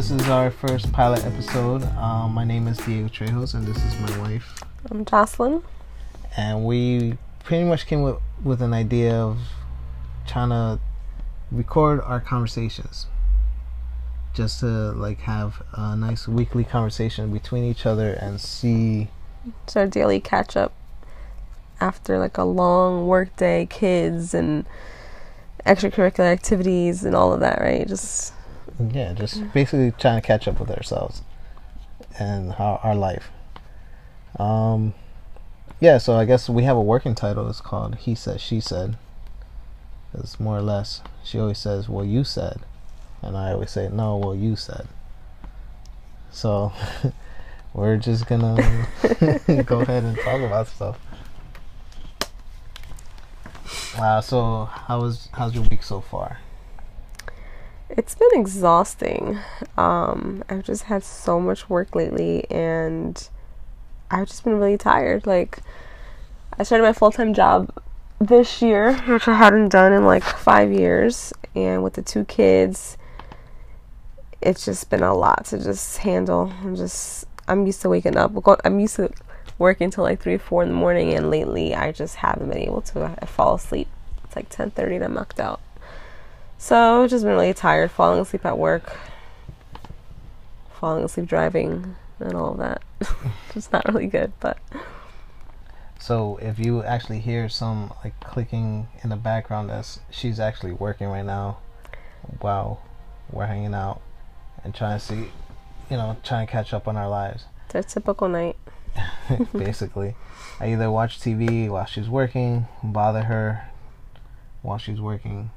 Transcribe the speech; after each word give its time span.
this 0.00 0.10
is 0.10 0.30
our 0.30 0.50
first 0.50 0.90
pilot 0.92 1.22
episode. 1.26 1.82
Um, 1.98 2.32
my 2.32 2.42
name 2.42 2.66
is 2.68 2.78
Diego 2.78 3.06
Trejos, 3.08 3.52
and 3.52 3.66
this 3.66 3.76
is 3.84 4.00
my 4.00 4.18
wife. 4.20 4.64
I'm 4.90 5.04
Jocelyn. 5.04 5.62
And 6.38 6.64
we 6.64 7.18
pretty 7.44 7.64
much 7.64 7.84
came 7.84 8.00
with, 8.00 8.16
with 8.42 8.62
an 8.62 8.72
idea 8.72 9.12
of 9.14 9.36
trying 10.26 10.48
to 10.48 10.80
record 11.52 12.00
our 12.00 12.18
conversations. 12.18 13.08
Just 14.32 14.60
to 14.60 14.66
like 14.66 15.20
have 15.20 15.62
a 15.74 15.94
nice 15.96 16.26
weekly 16.26 16.64
conversation 16.64 17.30
between 17.30 17.64
each 17.64 17.84
other 17.84 18.14
and 18.14 18.40
see. 18.40 19.08
It's 19.64 19.76
our 19.76 19.86
daily 19.86 20.18
catch 20.18 20.56
up 20.56 20.72
after 21.78 22.18
like 22.18 22.38
a 22.38 22.44
long 22.44 23.06
work 23.06 23.36
day, 23.36 23.66
kids 23.68 24.32
and 24.32 24.64
extracurricular 25.66 26.32
activities 26.32 27.04
and 27.04 27.14
all 27.14 27.34
of 27.34 27.40
that, 27.40 27.60
right? 27.60 27.86
Just 27.86 28.32
yeah, 28.88 29.12
just 29.12 29.52
basically 29.52 29.92
trying 29.92 30.20
to 30.20 30.26
catch 30.26 30.48
up 30.48 30.58
with 30.58 30.70
ourselves 30.70 31.22
and 32.18 32.54
our, 32.58 32.78
our 32.82 32.94
life. 32.94 33.30
Um, 34.38 34.94
yeah, 35.80 35.98
so 35.98 36.14
I 36.14 36.24
guess 36.24 36.48
we 36.48 36.64
have 36.64 36.76
a 36.76 36.82
working 36.82 37.14
title. 37.14 37.48
It's 37.48 37.60
called 37.60 37.96
"He 37.96 38.14
Said, 38.14 38.40
She 38.40 38.60
Said." 38.60 38.96
It's 40.12 40.40
more 40.40 40.56
or 40.56 40.62
less. 40.62 41.02
She 41.22 41.38
always 41.38 41.58
says, 41.58 41.88
"Well, 41.88 42.04
you 42.04 42.24
said," 42.24 42.60
and 43.22 43.36
I 43.36 43.52
always 43.52 43.70
say, 43.70 43.88
"No, 43.88 44.16
well, 44.16 44.34
you 44.34 44.56
said." 44.56 44.88
So 46.30 46.72
we're 47.74 47.96
just 47.96 48.26
gonna 48.26 48.56
go 49.64 49.80
ahead 49.80 50.04
and 50.04 50.18
talk 50.18 50.40
about 50.40 50.68
stuff. 50.68 50.98
Uh, 53.98 54.20
so 54.20 54.64
how 54.64 55.00
was 55.00 55.28
how's 55.32 55.54
your 55.54 55.64
week 55.64 55.82
so 55.82 56.00
far? 56.00 56.38
It's 58.10 58.18
been 58.18 58.40
exhausting. 58.40 59.38
Um, 59.78 60.42
I've 60.48 60.64
just 60.64 60.82
had 60.82 61.04
so 61.04 61.38
much 61.38 61.70
work 61.70 61.94
lately, 61.94 62.44
and 62.50 63.28
I've 64.10 64.26
just 64.26 64.42
been 64.42 64.58
really 64.58 64.76
tired. 64.76 65.28
Like, 65.28 65.60
I 66.58 66.64
started 66.64 66.82
my 66.82 66.92
full 66.92 67.12
time 67.12 67.34
job 67.34 67.72
this 68.18 68.62
year, 68.62 68.94
which 69.02 69.28
I 69.28 69.34
hadn't 69.34 69.68
done 69.68 69.92
in 69.92 70.06
like 70.06 70.24
five 70.24 70.72
years, 70.72 71.32
and 71.54 71.84
with 71.84 71.92
the 71.92 72.02
two 72.02 72.24
kids, 72.24 72.98
it's 74.42 74.64
just 74.64 74.90
been 74.90 75.04
a 75.04 75.14
lot 75.14 75.44
to 75.46 75.62
just 75.62 75.98
handle. 75.98 76.52
I'm 76.64 76.74
just, 76.74 77.26
I'm 77.46 77.64
used 77.64 77.80
to 77.82 77.88
waking 77.88 78.16
up. 78.16 78.32
I'm 78.64 78.80
used 78.80 78.96
to 78.96 79.12
working 79.56 79.88
till 79.92 80.02
like 80.02 80.20
three, 80.20 80.36
four 80.36 80.64
in 80.64 80.70
the 80.70 80.74
morning, 80.74 81.14
and 81.14 81.30
lately 81.30 81.76
I 81.76 81.92
just 81.92 82.16
haven't 82.16 82.48
been 82.48 82.58
able 82.58 82.80
to. 82.80 83.16
I 83.22 83.26
fall 83.26 83.54
asleep. 83.54 83.86
It's 84.24 84.34
like 84.34 84.48
ten 84.48 84.72
thirty, 84.72 84.96
and 84.96 85.04
I'm 85.04 85.14
knocked 85.14 85.38
out. 85.38 85.60
So 86.62 87.02
I've 87.02 87.08
just 87.08 87.24
been 87.24 87.32
really 87.32 87.54
tired, 87.54 87.90
falling 87.90 88.20
asleep 88.20 88.44
at 88.44 88.58
work, 88.58 88.94
falling 90.78 91.02
asleep 91.02 91.26
driving, 91.26 91.96
and 92.18 92.34
all 92.34 92.52
of 92.52 92.58
that. 92.58 92.82
it's 93.54 93.72
not 93.72 93.86
really 93.88 94.06
good, 94.06 94.34
but. 94.40 94.58
So 95.98 96.38
if 96.42 96.58
you 96.58 96.82
actually 96.82 97.20
hear 97.20 97.48
some 97.48 97.94
like 98.04 98.20
clicking 98.20 98.88
in 99.02 99.08
the 99.08 99.16
background, 99.16 99.70
that's 99.70 100.00
she's 100.10 100.38
actually 100.38 100.72
working 100.72 101.08
right 101.08 101.24
now. 101.24 101.58
While 102.40 102.82
we're 103.32 103.46
hanging 103.46 103.74
out 103.74 104.02
and 104.62 104.74
trying 104.74 104.98
to 104.98 105.04
see, 105.04 105.30
you 105.88 105.96
know, 105.96 106.18
trying 106.22 106.46
to 106.46 106.52
catch 106.52 106.74
up 106.74 106.86
on 106.86 106.94
our 106.94 107.08
lives. 107.08 107.46
It's 107.70 107.74
a 107.74 108.00
typical 108.00 108.28
night. 108.28 108.56
Basically, 109.54 110.14
I 110.60 110.72
either 110.72 110.90
watch 110.90 111.20
TV 111.20 111.70
while 111.70 111.86
she's 111.86 112.08
working, 112.08 112.66
bother 112.82 113.22
her 113.22 113.70
while 114.60 114.76
she's 114.76 115.00
working, 115.00 115.50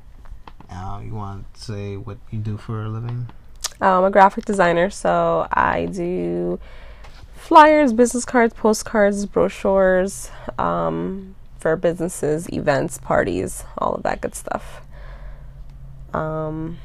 uh, 0.69 1.01
you 1.03 1.13
want 1.13 1.51
to 1.53 1.61
say 1.61 1.97
what 1.97 2.17
you 2.31 2.39
do 2.39 2.57
for 2.57 2.83
a 2.83 2.89
living? 2.89 3.29
I'm 3.81 4.03
a 4.03 4.11
graphic 4.11 4.45
designer, 4.45 4.89
so 4.89 5.47
I 5.51 5.85
do 5.85 6.59
flyers, 7.35 7.91
business 7.93 8.25
cards, 8.25 8.53
postcards, 8.53 9.25
brochures 9.25 10.31
um, 10.57 11.35
for 11.57 11.75
businesses, 11.75 12.51
events, 12.53 12.97
parties, 12.97 13.65
all 13.77 13.95
of 13.95 14.03
that 14.03 14.21
good 14.21 14.35
stuff. 14.35 14.81
Um, 16.13 16.77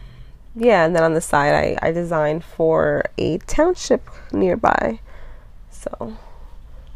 yeah, 0.56 0.84
and 0.84 0.97
then 0.97 1.04
on 1.04 1.14
the 1.14 1.20
side, 1.20 1.54
I, 1.54 1.88
I 1.88 1.92
design 1.92 2.41
for 2.41 3.04
a 3.16 3.38
township 3.38 4.08
nearby. 4.32 5.00
So 5.70 6.16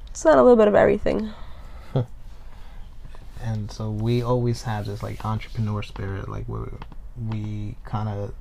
it's 0.09 0.25
not 0.25 0.39
a 0.39 0.43
little 0.43 0.57
bit 0.57 0.69
of 0.69 0.75
everything 0.75 1.33
and 3.43 3.71
so 3.71 3.91
we 3.91 4.23
always 4.23 4.63
have 4.63 4.87
this 4.87 5.03
like 5.03 5.25
entrepreneur 5.25 5.83
spirit 5.83 6.29
like 6.29 6.49
we 6.49 6.61
we 7.29 7.77
kind 7.85 8.09
of 8.09 8.35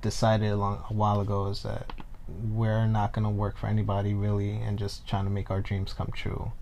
decided 0.00 0.50
a, 0.50 0.56
long, 0.56 0.82
a 0.90 0.92
while 0.92 1.20
ago 1.20 1.48
is 1.48 1.62
that 1.62 1.92
we're 2.28 2.86
not 2.86 3.12
going 3.12 3.24
to 3.24 3.30
work 3.30 3.56
for 3.56 3.66
anybody 3.66 4.14
really 4.14 4.56
and 4.56 4.78
just 4.78 5.06
trying 5.06 5.24
to 5.24 5.30
make 5.30 5.50
our 5.50 5.60
dreams 5.60 5.92
come 5.92 6.10
true. 6.14 6.52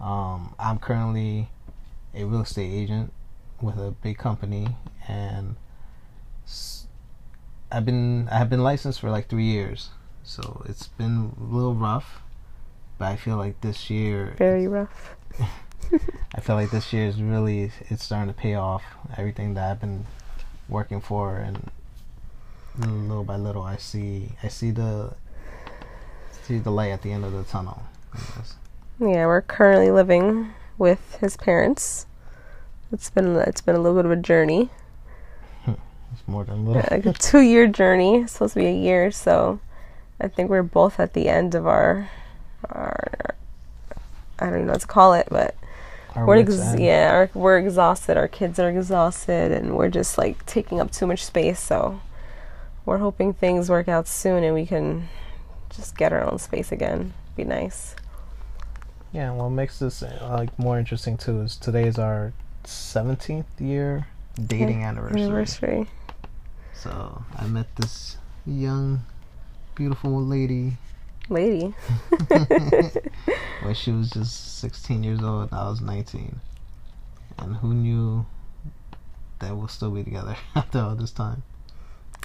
Um, 0.00 0.54
i'm 0.58 0.78
currently 0.78 1.50
a 2.14 2.24
real 2.24 2.42
estate 2.42 2.72
agent 2.72 3.12
with 3.60 3.76
a 3.78 3.92
big 3.92 4.18
company 4.18 4.76
and 5.06 5.56
i've 7.70 7.84
been 7.84 8.28
i've 8.28 8.50
been 8.50 8.62
licensed 8.62 9.00
for 9.00 9.10
like 9.10 9.28
three 9.28 9.44
years. 9.44 9.90
So 10.24 10.62
it's 10.66 10.88
been 10.88 11.32
a 11.38 11.42
little 11.44 11.74
rough 11.74 12.22
but 12.98 13.06
i 13.06 13.16
feel 13.16 13.36
like 13.36 13.60
this 13.60 13.90
year 13.90 14.34
very 14.38 14.66
rough 14.66 15.14
I 16.34 16.40
feel 16.40 16.56
like 16.56 16.70
this 16.70 16.92
year 16.92 17.06
is 17.06 17.20
really 17.20 17.70
it's 17.88 18.04
starting 18.04 18.32
to 18.32 18.38
pay 18.38 18.54
off. 18.54 18.82
Everything 19.16 19.54
that 19.54 19.70
I've 19.70 19.80
been 19.80 20.06
working 20.68 21.00
for, 21.00 21.36
and 21.36 21.70
little 22.78 23.24
by 23.24 23.36
little, 23.36 23.62
I 23.62 23.76
see 23.76 24.30
I 24.42 24.48
see 24.48 24.70
the 24.70 25.14
see 26.42 26.58
the 26.58 26.70
light 26.70 26.90
at 26.90 27.02
the 27.02 27.12
end 27.12 27.24
of 27.24 27.32
the 27.32 27.44
tunnel. 27.44 27.82
Yeah, 29.00 29.26
we're 29.26 29.42
currently 29.42 29.90
living 29.90 30.52
with 30.78 31.18
his 31.20 31.36
parents. 31.36 32.06
It's 32.92 33.10
been 33.10 33.36
it's 33.36 33.60
been 33.60 33.76
a 33.76 33.80
little 33.80 33.96
bit 33.96 34.04
of 34.04 34.12
a 34.12 34.16
journey. 34.16 34.70
it's 35.66 36.26
more 36.26 36.44
than 36.44 36.58
a 36.58 36.62
little. 36.62 36.82
like 36.90 37.06
a 37.06 37.12
two 37.18 37.40
year 37.40 37.66
journey. 37.66 38.22
It's 38.22 38.32
supposed 38.32 38.54
to 38.54 38.60
be 38.60 38.66
a 38.66 38.74
year, 38.74 39.10
so 39.10 39.60
I 40.20 40.28
think 40.28 40.50
we're 40.50 40.62
both 40.62 41.00
at 41.00 41.12
the 41.12 41.28
end 41.28 41.54
of 41.54 41.66
our 41.66 42.10
our 42.70 43.34
I 44.38 44.46
don't 44.46 44.54
even 44.54 44.66
know 44.66 44.72
what 44.72 44.80
to 44.80 44.86
call 44.86 45.14
it, 45.14 45.28
but 45.30 45.54
our 46.14 46.26
we're 46.26 46.36
ex- 46.36 46.78
yeah, 46.78 47.10
our, 47.12 47.30
we're 47.34 47.58
exhausted. 47.58 48.16
Our 48.16 48.28
kids 48.28 48.58
are 48.58 48.70
exhausted, 48.70 49.52
and 49.52 49.76
we're 49.76 49.88
just 49.88 50.18
like 50.18 50.44
taking 50.46 50.80
up 50.80 50.90
too 50.90 51.06
much 51.06 51.24
space. 51.24 51.60
So 51.60 52.00
we're 52.86 52.98
hoping 52.98 53.32
things 53.32 53.70
work 53.70 53.88
out 53.88 54.06
soon, 54.06 54.44
and 54.44 54.54
we 54.54 54.66
can 54.66 55.08
just 55.74 55.96
get 55.96 56.12
our 56.12 56.22
own 56.22 56.38
space 56.38 56.70
again. 56.72 57.14
Be 57.36 57.44
nice. 57.44 57.96
Yeah, 59.12 59.32
what 59.32 59.50
makes 59.50 59.78
this 59.78 60.02
uh, 60.02 60.36
like 60.38 60.56
more 60.58 60.78
interesting 60.78 61.16
too 61.16 61.40
is 61.42 61.56
today 61.56 61.86
is 61.86 61.98
our 61.98 62.32
seventeenth 62.64 63.60
year 63.60 64.06
dating 64.44 64.80
yeah, 64.80 64.88
anniversary. 64.88 65.22
Anniversary. 65.22 65.86
So 66.72 67.24
I 67.36 67.46
met 67.46 67.74
this 67.76 68.16
young, 68.44 69.04
beautiful 69.74 70.22
lady 70.24 70.74
lady. 71.28 71.74
when 73.62 73.74
she 73.74 73.92
was 73.92 74.10
just 74.10 74.58
16 74.58 75.02
years 75.04 75.22
old, 75.22 75.52
I 75.52 75.68
was 75.68 75.80
19. 75.80 76.40
And 77.38 77.56
who 77.56 77.74
knew 77.74 78.26
that 79.40 79.56
we'll 79.56 79.68
still 79.68 79.90
be 79.90 80.04
together 80.04 80.36
after 80.54 80.78
all 80.78 80.94
this 80.94 81.10
time? 81.10 81.42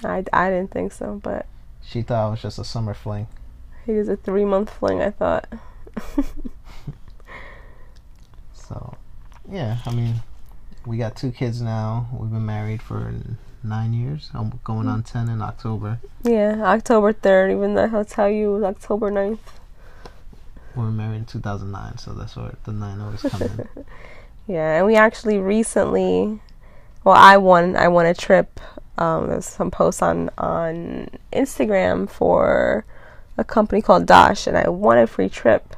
I, 0.04 0.24
I 0.32 0.50
didn't 0.50 0.70
think 0.70 0.92
so, 0.92 1.20
but. 1.22 1.46
She 1.82 2.02
thought 2.02 2.28
it 2.28 2.30
was 2.32 2.42
just 2.42 2.58
a 2.58 2.64
summer 2.64 2.94
fling. 2.94 3.26
He 3.86 3.92
was 3.92 4.08
a 4.08 4.16
three 4.16 4.44
month 4.44 4.70
fling, 4.70 5.00
I 5.00 5.10
thought. 5.10 5.48
so, 8.52 8.94
yeah, 9.50 9.78
I 9.84 9.94
mean, 9.94 10.16
we 10.86 10.98
got 10.98 11.16
two 11.16 11.32
kids 11.32 11.60
now. 11.60 12.08
We've 12.12 12.30
been 12.30 12.46
married 12.46 12.82
for 12.82 13.12
nine 13.62 13.92
years. 13.92 14.30
I'm 14.34 14.60
going 14.64 14.88
on 14.88 15.02
ten 15.02 15.28
in 15.28 15.42
October. 15.42 15.98
Yeah, 16.22 16.62
October 16.62 17.12
third. 17.12 17.50
Even 17.50 17.74
though 17.74 17.90
I'll 17.92 18.04
tell 18.04 18.28
you 18.30 18.52
was 18.52 18.62
October 18.62 19.10
9th. 19.10 19.38
We 20.76 20.82
were 20.82 20.90
married 20.90 21.16
in 21.16 21.24
2009, 21.24 21.98
so 21.98 22.12
that's 22.12 22.36
where 22.36 22.54
the 22.64 22.72
nine 22.72 23.00
always 23.00 23.22
come 23.22 23.42
in. 23.42 23.68
yeah, 24.46 24.78
and 24.78 24.86
we 24.86 24.94
actually 24.94 25.38
recently, 25.38 26.40
well, 27.04 27.16
I 27.16 27.36
won. 27.36 27.76
I 27.76 27.88
won 27.88 28.06
a 28.06 28.14
trip. 28.14 28.60
Um, 28.98 29.28
there's 29.28 29.46
some 29.46 29.70
posts 29.70 30.02
on 30.02 30.30
on 30.38 31.10
Instagram 31.32 32.08
for 32.08 32.84
a 33.36 33.44
company 33.44 33.82
called 33.82 34.06
Dash, 34.06 34.46
and 34.46 34.56
I 34.56 34.68
won 34.68 34.98
a 34.98 35.06
free 35.06 35.28
trip. 35.28 35.76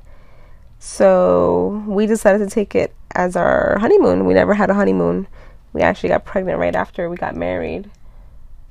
So 0.78 1.84
we 1.86 2.06
decided 2.06 2.38
to 2.38 2.52
take 2.52 2.74
it 2.74 2.92
as 3.14 3.36
our 3.36 3.78
honeymoon. 3.78 4.26
We 4.26 4.34
never 4.34 4.54
had 4.54 4.68
a 4.68 4.74
honeymoon 4.74 5.28
we 5.72 5.82
actually 5.82 6.10
got 6.10 6.24
pregnant 6.24 6.58
right 6.58 6.74
after 6.74 7.08
we 7.08 7.16
got 7.16 7.36
married, 7.36 7.90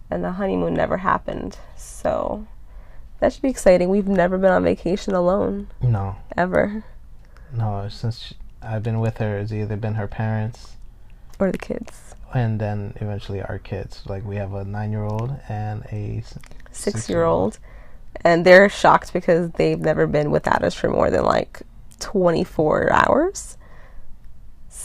and 0.10 0.24
the 0.24 0.32
honeymoon 0.34 0.74
never 0.74 0.98
happened. 0.98 1.58
So 1.76 2.46
that 3.20 3.34
should 3.34 3.42
be 3.42 3.50
exciting. 3.50 3.90
We've 3.90 4.08
never 4.08 4.38
been 4.38 4.52
on 4.52 4.64
vacation 4.64 5.14
alone. 5.14 5.68
No. 5.82 6.16
Ever. 6.38 6.84
No, 7.54 7.88
since 7.90 8.34
I've 8.62 8.84
been 8.84 9.00
with 9.00 9.18
her, 9.18 9.38
it's 9.38 9.52
either 9.52 9.76
been 9.76 9.96
her 9.96 10.08
parents 10.08 10.78
or 11.40 11.52
the 11.52 11.58
kids, 11.58 12.16
and 12.34 12.60
then 12.60 12.94
eventually 13.02 13.42
our 13.42 13.60
kids. 13.60 14.04
Like 14.06 14.24
we 14.24 14.36
have 14.38 14.54
a 14.54 14.64
nine-year-old 14.64 15.36
and 15.50 15.84
a 15.92 16.24
six 16.72 17.10
year 17.10 17.24
old. 17.24 17.60
And 18.24 18.46
they're 18.46 18.70
shocked 18.70 19.14
because 19.14 19.52
they've 19.52 19.80
never 19.80 20.06
been 20.06 20.32
without 20.32 20.64
us 20.64 20.76
for 20.76 20.90
more 20.90 21.10
than 21.10 21.24
like 21.24 21.62
24 22.02 22.92
hours. 22.92 23.58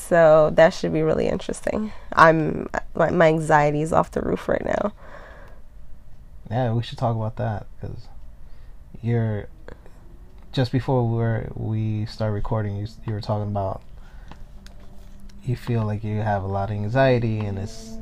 So 0.09 0.51
that 0.55 0.71
should 0.73 0.93
be 0.93 1.03
really 1.03 1.27
interesting. 1.27 1.93
I'm 2.13 2.69
my, 2.95 3.11
my 3.11 3.27
anxiety 3.27 3.83
is 3.83 3.93
off 3.93 4.13
the 4.13 4.23
roof 4.23 4.49
right 4.49 4.65
now. 4.65 4.93
Yeah, 6.51 6.73
we 6.73 6.83
should 6.83 6.99
talk 6.99 7.17
about 7.17 7.37
that 7.37 7.67
because 7.81 8.07
you're 9.03 9.49
just 10.53 10.71
before 10.71 11.07
we 11.09 11.17
were 11.17 11.51
we 11.55 12.07
start 12.07 12.33
recording. 12.33 12.77
You 12.77 12.87
you 13.05 13.13
were 13.15 13.21
talking 13.21 13.49
about 13.49 13.83
you 15.45 15.57
feel 15.57 15.85
like 15.85 16.05
you 16.05 16.21
have 16.21 16.45
a 16.45 16.47
lot 16.47 16.71
of 16.71 16.77
anxiety 16.77 17.41
and 17.41 17.59
it's 17.59 17.97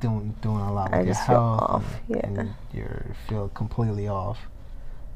doing 0.00 0.34
doing 0.42 0.60
a 0.60 0.72
lot 0.72 0.90
with 0.90 1.00
I 1.00 1.02
your 1.04 1.14
just 1.14 1.26
feel 1.26 1.56
health. 1.58 1.62
off, 1.70 1.84
and, 2.08 2.16
yeah. 2.34 2.40
and 2.42 2.54
you 2.74 3.14
feel 3.28 3.48
completely 3.48 4.08
off. 4.08 4.38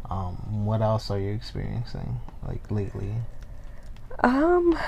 Um, 0.09 0.65
what 0.65 0.81
else 0.81 1.11
are 1.11 1.19
you 1.19 1.33
experiencing 1.33 2.21
like 2.47 2.71
lately? 2.71 3.13
Um 4.23 4.79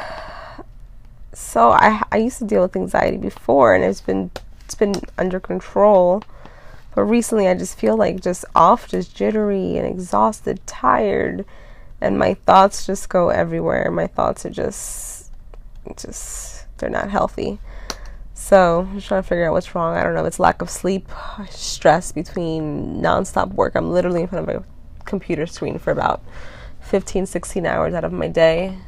so 1.38 1.70
I 1.70 2.02
I 2.10 2.16
used 2.16 2.38
to 2.38 2.44
deal 2.44 2.62
with 2.62 2.74
anxiety 2.74 3.16
before 3.16 3.72
and 3.72 3.84
it's 3.84 4.00
been 4.00 4.32
it's 4.64 4.74
been 4.74 4.94
under 5.16 5.38
control. 5.38 6.22
But 6.94 7.04
recently 7.04 7.46
I 7.46 7.54
just 7.54 7.78
feel 7.78 7.96
like 7.96 8.20
just 8.20 8.44
off, 8.56 8.88
just 8.88 9.14
jittery 9.14 9.76
and 9.76 9.86
exhausted, 9.86 10.66
tired, 10.66 11.44
and 12.00 12.18
my 12.18 12.34
thoughts 12.34 12.84
just 12.84 13.08
go 13.08 13.28
everywhere. 13.28 13.88
My 13.92 14.08
thoughts 14.08 14.44
are 14.44 14.50
just 14.50 15.30
just 15.96 16.66
they're 16.78 16.90
not 16.90 17.08
healthy. 17.08 17.60
So 18.34 18.88
I'm 18.90 19.00
trying 19.00 19.22
to 19.22 19.28
figure 19.28 19.46
out 19.46 19.52
what's 19.52 19.74
wrong. 19.76 19.96
I 19.96 20.02
don't 20.02 20.14
know. 20.14 20.22
if 20.22 20.26
It's 20.26 20.40
lack 20.40 20.60
of 20.60 20.68
sleep, 20.70 21.08
stress 21.50 22.10
between 22.10 23.00
nonstop 23.00 23.52
work. 23.52 23.76
I'm 23.76 23.92
literally 23.92 24.22
in 24.22 24.28
front 24.28 24.48
of 24.48 24.56
a 24.56 24.64
computer 25.04 25.46
screen 25.46 25.78
for 25.78 25.92
about 25.92 26.20
15, 26.80 27.26
16 27.26 27.64
hours 27.64 27.94
out 27.94 28.04
of 28.04 28.12
my 28.12 28.26
day. 28.28 28.78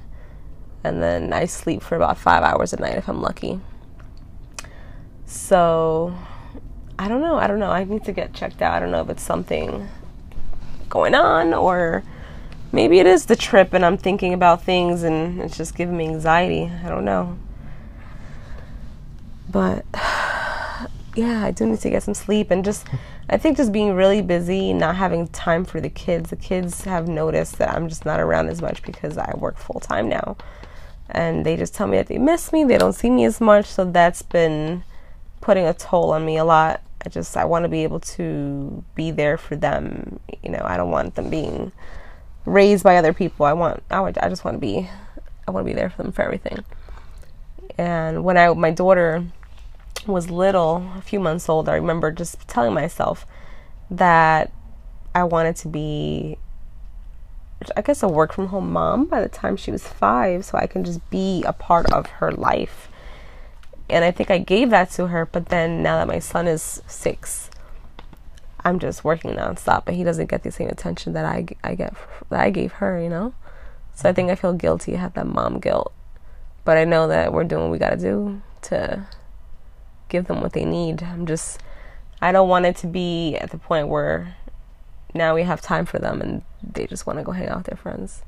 And 0.82 1.02
then 1.02 1.32
I 1.32 1.44
sleep 1.44 1.82
for 1.82 1.96
about 1.96 2.16
five 2.18 2.42
hours 2.42 2.72
a 2.72 2.76
night 2.76 2.96
if 2.96 3.08
I'm 3.08 3.20
lucky. 3.20 3.60
So 5.26 6.14
I 6.98 7.08
don't 7.08 7.20
know. 7.20 7.36
I 7.36 7.46
don't 7.46 7.58
know. 7.58 7.70
I 7.70 7.84
need 7.84 8.04
to 8.04 8.12
get 8.12 8.34
checked 8.34 8.62
out. 8.62 8.74
I 8.74 8.80
don't 8.80 8.90
know 8.90 9.02
if 9.02 9.10
it's 9.10 9.22
something 9.22 9.88
going 10.88 11.14
on 11.14 11.54
or 11.54 12.02
maybe 12.72 12.98
it 12.98 13.06
is 13.06 13.26
the 13.26 13.36
trip 13.36 13.72
and 13.72 13.84
I'm 13.84 13.96
thinking 13.96 14.34
about 14.34 14.64
things 14.64 15.02
and 15.02 15.40
it's 15.40 15.56
just 15.56 15.74
giving 15.74 15.96
me 15.96 16.08
anxiety. 16.08 16.70
I 16.84 16.88
don't 16.88 17.04
know. 17.04 17.38
But 19.50 19.84
yeah, 21.14 21.44
I 21.44 21.52
do 21.52 21.66
need 21.66 21.80
to 21.80 21.90
get 21.90 22.02
some 22.02 22.14
sleep 22.14 22.50
and 22.50 22.64
just 22.64 22.86
I 23.28 23.36
think 23.36 23.56
just 23.56 23.70
being 23.70 23.94
really 23.94 24.22
busy, 24.22 24.72
not 24.72 24.96
having 24.96 25.28
time 25.28 25.64
for 25.64 25.80
the 25.80 25.88
kids. 25.88 26.30
The 26.30 26.36
kids 26.36 26.82
have 26.82 27.06
noticed 27.06 27.58
that 27.58 27.70
I'm 27.70 27.88
just 27.88 28.04
not 28.04 28.18
around 28.18 28.48
as 28.48 28.60
much 28.60 28.82
because 28.82 29.16
I 29.16 29.32
work 29.36 29.56
full 29.56 29.78
time 29.78 30.08
now. 30.08 30.36
And 31.12 31.44
they 31.44 31.56
just 31.56 31.74
tell 31.74 31.86
me 31.86 31.96
that 31.96 32.06
they 32.06 32.18
miss 32.18 32.52
me, 32.52 32.64
they 32.64 32.78
don't 32.78 32.92
see 32.92 33.10
me 33.10 33.24
as 33.24 33.40
much, 33.40 33.66
so 33.66 33.84
that's 33.84 34.22
been 34.22 34.84
putting 35.40 35.66
a 35.66 35.74
toll 35.74 36.12
on 36.12 36.24
me 36.24 36.36
a 36.36 36.44
lot. 36.44 36.82
I 37.04 37.08
just 37.08 37.36
I 37.36 37.44
want 37.44 37.64
to 37.64 37.68
be 37.68 37.82
able 37.82 38.00
to 38.00 38.84
be 38.94 39.10
there 39.10 39.38
for 39.38 39.56
them. 39.56 40.20
You 40.42 40.50
know, 40.50 40.62
I 40.64 40.76
don't 40.76 40.90
want 40.90 41.14
them 41.14 41.30
being 41.30 41.72
raised 42.44 42.84
by 42.84 42.96
other 42.96 43.12
people. 43.12 43.46
I 43.46 43.52
want 43.54 43.82
I 43.90 44.00
would, 44.00 44.18
I 44.18 44.28
just 44.28 44.44
want 44.44 44.56
to 44.56 44.58
be 44.58 44.88
I 45.48 45.50
want 45.50 45.66
to 45.66 45.70
be 45.70 45.74
there 45.74 45.90
for 45.90 46.02
them 46.02 46.12
for 46.12 46.22
everything. 46.22 46.64
And 47.78 48.24
when 48.24 48.36
I 48.36 48.52
my 48.52 48.70
daughter 48.70 49.24
was 50.06 50.30
little, 50.30 50.90
a 50.96 51.02
few 51.02 51.20
months 51.20 51.48
old, 51.48 51.68
I 51.68 51.74
remember 51.74 52.10
just 52.10 52.46
telling 52.48 52.74
myself 52.74 53.26
that 53.90 54.52
I 55.14 55.24
wanted 55.24 55.56
to 55.56 55.68
be 55.68 56.38
I 57.76 57.82
guess 57.82 58.02
a 58.02 58.08
work 58.08 58.32
from 58.32 58.48
home 58.48 58.72
mom 58.72 59.04
by 59.04 59.20
the 59.20 59.28
time 59.28 59.56
she 59.56 59.70
was 59.70 59.86
5 59.86 60.44
so 60.44 60.58
I 60.58 60.66
can 60.66 60.82
just 60.82 61.08
be 61.10 61.42
a 61.46 61.52
part 61.52 61.92
of 61.92 62.06
her 62.06 62.32
life 62.32 62.90
and 63.90 64.04
I 64.04 64.10
think 64.10 64.30
I 64.30 64.38
gave 64.38 64.70
that 64.70 64.90
to 64.92 65.08
her. 65.08 65.26
But 65.26 65.46
then 65.46 65.82
now 65.82 65.98
that 65.98 66.06
my 66.06 66.18
son 66.18 66.46
is 66.46 66.82
six, 66.86 67.50
I'm 68.64 68.78
just 68.78 69.04
working 69.04 69.32
nonstop, 69.32 69.86
and 69.86 69.96
he 69.96 70.04
doesn't 70.04 70.30
get 70.30 70.42
the 70.42 70.50
same 70.50 70.68
attention 70.68 71.12
that 71.14 71.24
I 71.24 71.46
I 71.62 71.74
get 71.74 71.94
that 72.30 72.40
I 72.40 72.50
gave 72.50 72.72
her. 72.74 73.00
You 73.00 73.08
know, 73.08 73.34
so 73.94 74.08
I 74.08 74.12
think 74.12 74.30
I 74.30 74.34
feel 74.34 74.52
guilty. 74.52 74.94
I 74.94 74.98
have 74.98 75.14
that 75.14 75.26
mom 75.26 75.58
guilt, 75.58 75.92
but 76.64 76.78
I 76.78 76.84
know 76.84 77.08
that 77.08 77.32
we're 77.32 77.44
doing 77.44 77.64
what 77.64 77.72
we 77.72 77.78
got 77.78 77.90
to 77.90 77.96
do 77.96 78.40
to 78.62 79.06
give 80.08 80.26
them 80.26 80.40
what 80.40 80.52
they 80.52 80.64
need. 80.64 81.02
I'm 81.02 81.26
just 81.26 81.60
I 82.22 82.32
don't 82.32 82.48
want 82.48 82.66
it 82.66 82.76
to 82.76 82.86
be 82.86 83.36
at 83.36 83.50
the 83.50 83.58
point 83.58 83.88
where 83.88 84.36
now 85.14 85.34
we 85.34 85.42
have 85.42 85.60
time 85.60 85.86
for 85.86 85.98
them 85.98 86.20
and 86.20 86.42
they 86.62 86.86
just 86.86 87.06
want 87.06 87.18
to 87.18 87.24
go 87.24 87.32
hang 87.32 87.48
out 87.48 87.58
with 87.58 87.66
their 87.66 87.76
friends. 87.76 88.22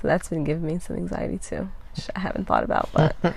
So 0.00 0.08
that's 0.08 0.28
been 0.28 0.44
giving 0.44 0.66
me 0.66 0.78
some 0.78 0.96
anxiety 0.96 1.38
too, 1.38 1.70
which 1.94 2.08
I 2.14 2.20
haven't 2.20 2.46
thought 2.46 2.64
about, 2.64 2.88
but. 2.92 3.16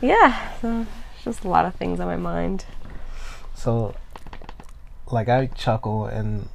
yeah, 0.00 0.52
so 0.60 0.86
just 1.24 1.44
a 1.44 1.48
lot 1.48 1.64
of 1.64 1.74
things 1.74 2.00
on 2.00 2.06
my 2.06 2.16
mind. 2.16 2.64
So, 3.54 3.94
like, 5.10 5.28
I 5.28 5.46
chuckle 5.46 6.04
and 6.04 6.48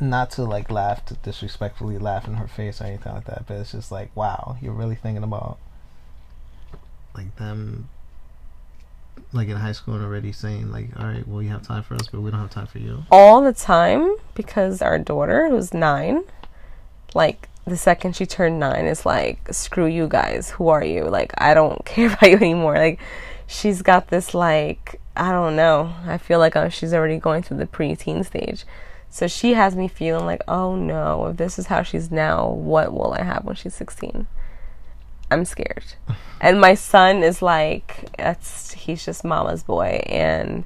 not 0.00 0.30
to 0.32 0.42
like 0.44 0.70
laugh 0.70 1.04
to 1.06 1.14
disrespectfully 1.14 1.98
laugh 1.98 2.26
in 2.26 2.34
her 2.34 2.48
face 2.48 2.80
or 2.80 2.84
anything 2.84 3.12
like 3.12 3.24
that, 3.26 3.44
but 3.46 3.56
it's 3.58 3.72
just 3.72 3.90
like, 3.90 4.14
wow, 4.14 4.56
you're 4.60 4.72
really 4.72 4.96
thinking 4.96 5.24
about 5.24 5.58
like 7.14 7.36
them, 7.36 7.88
like 9.32 9.48
in 9.48 9.56
high 9.56 9.72
school 9.72 9.94
and 9.94 10.04
already 10.04 10.32
saying 10.32 10.70
like, 10.70 10.88
all 10.98 11.06
right, 11.06 11.26
well, 11.26 11.42
you 11.42 11.48
have 11.50 11.62
time 11.62 11.82
for 11.82 11.94
us, 11.94 12.06
but 12.10 12.20
we 12.20 12.30
don't 12.30 12.40
have 12.40 12.50
time 12.50 12.66
for 12.66 12.78
you. 12.78 13.04
All 13.10 13.42
the 13.42 13.52
time 13.52 14.16
because 14.34 14.80
our 14.80 14.98
daughter, 14.98 15.48
who's 15.48 15.74
nine, 15.74 16.24
like 17.14 17.48
the 17.66 17.76
second 17.76 18.14
she 18.14 18.26
turned 18.26 18.60
nine 18.60 18.84
is 18.84 19.06
like 19.06 19.38
screw 19.52 19.86
you 19.86 20.06
guys 20.06 20.50
who 20.50 20.68
are 20.68 20.84
you? 20.84 21.04
Like 21.04 21.32
i 21.38 21.54
don't 21.54 21.84
care 21.86 22.08
about 22.08 22.30
you 22.30 22.36
anymore. 22.36 22.76
Like 22.76 23.00
she's 23.46 23.82
got 23.82 24.08
this 24.08 24.34
like 24.34 25.00
i 25.16 25.30
don't 25.30 25.56
know. 25.56 25.94
I 26.06 26.18
feel 26.18 26.38
like 26.38 26.56
uh, 26.56 26.68
she's 26.68 26.94
already 26.94 27.18
going 27.18 27.42
through 27.42 27.58
the 27.58 27.66
preteen 27.66 28.24
stage. 28.24 28.64
So 29.10 29.28
she 29.28 29.54
has 29.54 29.76
me 29.76 29.88
feeling 29.88 30.26
like 30.26 30.42
oh 30.48 30.76
no 30.76 31.26
if 31.26 31.36
this 31.36 31.58
is 31.58 31.66
how 31.66 31.82
she's 31.82 32.10
now 32.10 32.48
what 32.48 32.92
will 32.92 33.12
i 33.12 33.22
have 33.22 33.44
when 33.44 33.54
she's 33.54 33.74
16 33.74 34.26
i'm 35.30 35.44
scared 35.44 35.84
and 36.40 36.60
my 36.60 36.74
son 36.74 37.22
is 37.22 37.40
like 37.40 38.10
that's 38.18 38.72
he's 38.72 39.04
just 39.04 39.24
mama's 39.24 39.62
boy 39.62 40.02
and 40.06 40.64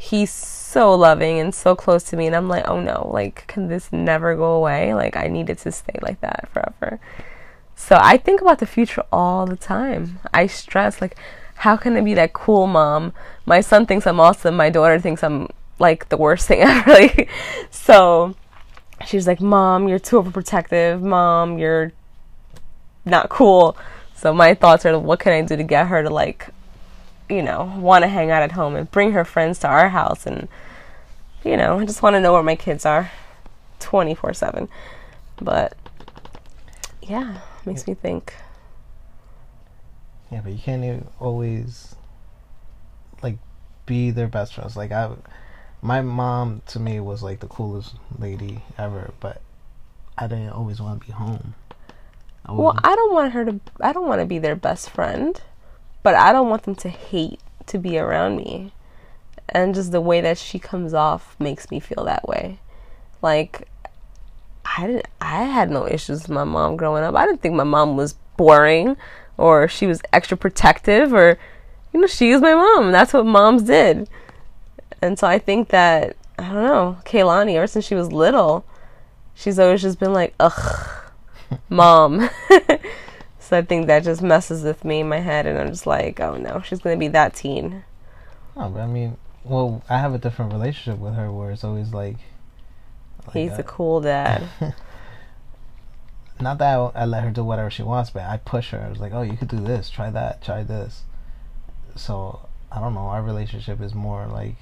he's 0.00 0.30
so 0.30 0.94
loving 0.94 1.38
and 1.38 1.54
so 1.54 1.76
close 1.76 2.04
to 2.04 2.16
me 2.16 2.26
and 2.26 2.34
I'm 2.34 2.48
like, 2.48 2.66
"Oh 2.66 2.80
no, 2.80 3.10
like 3.12 3.46
can 3.48 3.68
this 3.68 3.92
never 3.92 4.34
go 4.34 4.52
away? 4.54 4.94
Like 4.94 5.14
I 5.14 5.26
need 5.26 5.50
it 5.50 5.58
to 5.58 5.72
stay 5.72 5.98
like 6.00 6.20
that 6.22 6.48
forever." 6.52 6.98
So 7.76 7.98
I 8.00 8.16
think 8.16 8.40
about 8.40 8.60
the 8.60 8.66
future 8.66 9.04
all 9.12 9.46
the 9.46 9.56
time. 9.56 10.18
I 10.32 10.46
stress 10.46 11.02
like 11.02 11.16
how 11.56 11.76
can 11.76 11.96
I 11.96 12.00
be 12.00 12.14
that 12.14 12.32
cool 12.32 12.66
mom? 12.66 13.12
My 13.44 13.60
son 13.60 13.84
thinks 13.84 14.06
I'm 14.06 14.20
awesome, 14.20 14.56
my 14.56 14.70
daughter 14.70 14.98
thinks 14.98 15.22
I'm 15.22 15.48
like 15.78 16.08
the 16.08 16.16
worst 16.16 16.48
thing 16.48 16.60
ever. 16.62 16.90
like 16.90 17.28
so 17.70 18.34
she's 19.06 19.26
like, 19.26 19.40
"Mom, 19.40 19.86
you're 19.88 19.98
too 19.98 20.22
overprotective. 20.22 21.02
Mom, 21.02 21.58
you're 21.58 21.92
not 23.04 23.28
cool." 23.28 23.76
So 24.14 24.34
my 24.34 24.54
thoughts 24.54 24.84
are, 24.84 24.98
what 24.98 25.20
can 25.20 25.32
I 25.32 25.42
do 25.42 25.56
to 25.56 25.62
get 25.62 25.86
her 25.86 26.02
to 26.02 26.10
like 26.10 26.50
you 27.30 27.42
know, 27.42 27.72
want 27.78 28.02
to 28.02 28.08
hang 28.08 28.30
out 28.30 28.42
at 28.42 28.52
home 28.52 28.74
and 28.74 28.90
bring 28.90 29.12
her 29.12 29.24
friends 29.24 29.60
to 29.60 29.68
our 29.68 29.88
house. 29.88 30.26
And, 30.26 30.48
you 31.44 31.56
know, 31.56 31.78
I 31.78 31.86
just 31.86 32.02
want 32.02 32.14
to 32.14 32.20
know 32.20 32.32
where 32.32 32.42
my 32.42 32.56
kids 32.56 32.84
are 32.84 33.10
24 33.78 34.34
7. 34.34 34.68
But, 35.40 35.76
yeah, 37.00 37.38
makes 37.64 37.86
me 37.86 37.94
think. 37.94 38.34
Yeah, 40.30 40.40
but 40.42 40.52
you 40.52 40.58
can't 40.58 41.06
always 41.18 41.94
like 43.22 43.38
be 43.86 44.10
their 44.10 44.28
best 44.28 44.54
friends. 44.54 44.76
Like 44.76 44.92
I, 44.92 45.10
my 45.82 46.02
mom 46.02 46.62
to 46.68 46.80
me 46.80 47.00
was 47.00 47.22
like 47.22 47.40
the 47.40 47.48
coolest 47.48 47.94
lady 48.18 48.62
ever, 48.76 49.12
but 49.20 49.40
I 50.18 50.26
didn't 50.26 50.50
always 50.50 50.80
want 50.80 51.00
to 51.00 51.06
be 51.06 51.12
home. 51.12 51.54
I 52.46 52.52
Well, 52.52 52.78
I 52.82 52.94
don't 52.94 53.12
want 53.12 53.32
her 53.32 53.44
to, 53.44 53.60
I 53.80 53.92
don't 53.92 54.08
want 54.08 54.20
to 54.20 54.26
be 54.26 54.38
their 54.38 54.56
best 54.56 54.90
friend, 54.90 55.40
but 56.02 56.14
I 56.14 56.32
don't 56.32 56.48
want 56.48 56.64
them 56.64 56.74
to 56.76 56.88
hate 56.88 57.40
to 57.66 57.78
be 57.78 57.98
around 57.98 58.36
me. 58.36 58.72
And 59.48 59.74
just 59.74 59.92
the 59.92 60.00
way 60.00 60.20
that 60.20 60.38
she 60.38 60.58
comes 60.58 60.94
off 60.94 61.36
makes 61.38 61.70
me 61.70 61.80
feel 61.80 62.04
that 62.04 62.28
way. 62.28 62.60
Like, 63.20 63.68
I 64.64 64.86
didn't, 64.86 65.08
I 65.20 65.44
had 65.44 65.70
no 65.70 65.86
issues 65.86 66.22
with 66.22 66.30
my 66.30 66.44
mom 66.44 66.76
growing 66.76 67.02
up. 67.02 67.14
I 67.14 67.26
didn't 67.26 67.42
think 67.42 67.54
my 67.54 67.64
mom 67.64 67.96
was 67.96 68.14
boring 68.36 68.96
or 69.36 69.68
she 69.68 69.86
was 69.86 70.00
extra 70.12 70.36
protective 70.36 71.12
or, 71.12 71.38
you 71.92 72.00
know, 72.00 72.06
she 72.06 72.32
was 72.32 72.40
my 72.40 72.54
mom. 72.54 72.92
That's 72.92 73.12
what 73.12 73.26
moms 73.26 73.64
did. 73.64 74.08
And 75.02 75.18
so 75.18 75.26
I 75.26 75.38
think 75.38 75.68
that, 75.68 76.16
I 76.38 76.44
don't 76.44 76.64
know, 76.64 76.98
Kaylani, 77.04 77.54
ever 77.54 77.66
since 77.66 77.84
she 77.84 77.94
was 77.94 78.12
little, 78.12 78.64
she's 79.34 79.58
always 79.58 79.82
just 79.82 79.98
been 79.98 80.12
like, 80.12 80.34
ugh, 80.38 80.99
mom. 81.68 82.30
so 83.38 83.58
I 83.58 83.62
think 83.62 83.86
that 83.86 84.04
just 84.04 84.22
messes 84.22 84.62
with 84.62 84.84
me 84.84 85.00
in 85.00 85.08
my 85.08 85.20
head, 85.20 85.46
and 85.46 85.58
I'm 85.58 85.68
just 85.68 85.86
like, 85.86 86.20
oh 86.20 86.36
no, 86.36 86.62
she's 86.62 86.80
gonna 86.80 86.96
be 86.96 87.08
that 87.08 87.34
teen. 87.34 87.84
No, 88.56 88.68
but 88.68 88.80
I 88.80 88.86
mean, 88.86 89.16
well, 89.44 89.82
I 89.88 89.98
have 89.98 90.14
a 90.14 90.18
different 90.18 90.52
relationship 90.52 91.00
with 91.00 91.14
her 91.14 91.32
where 91.32 91.50
it's 91.50 91.64
always 91.64 91.92
like. 91.92 92.16
like 93.26 93.34
He's 93.34 93.52
uh, 93.52 93.60
a 93.60 93.62
cool 93.62 94.00
dad. 94.00 94.48
not 96.40 96.58
that 96.58 96.74
I, 96.74 97.02
I 97.02 97.04
let 97.04 97.24
her 97.24 97.30
do 97.30 97.44
whatever 97.44 97.70
she 97.70 97.82
wants, 97.82 98.10
but 98.10 98.22
I 98.22 98.36
push 98.38 98.70
her. 98.70 98.80
I 98.80 98.88
was 98.88 98.98
like, 98.98 99.12
"Oh, 99.12 99.22
you 99.22 99.36
could 99.36 99.48
do 99.48 99.60
this. 99.60 99.90
Try 99.90 100.10
that. 100.10 100.42
Try 100.42 100.62
this." 100.62 101.02
So 101.96 102.48
I 102.70 102.80
don't 102.80 102.94
know. 102.94 103.00
Our 103.00 103.22
relationship 103.22 103.80
is 103.80 103.94
more 103.94 104.26
like 104.26 104.56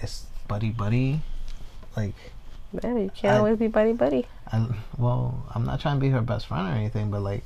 it's 0.00 0.26
buddy 0.48 0.70
buddy. 0.70 1.22
Like 1.96 2.14
Man, 2.82 2.98
you 2.98 3.10
can't 3.14 3.34
I- 3.34 3.38
always 3.38 3.56
be 3.58 3.68
buddy 3.68 3.92
buddy. 3.92 4.26
I 4.52 4.66
well, 4.98 5.44
I'm 5.54 5.64
not 5.64 5.80
trying 5.80 5.96
to 5.96 6.00
be 6.00 6.10
her 6.10 6.20
best 6.20 6.46
friend 6.46 6.68
or 6.68 6.72
anything, 6.72 7.10
but 7.10 7.22
like 7.22 7.44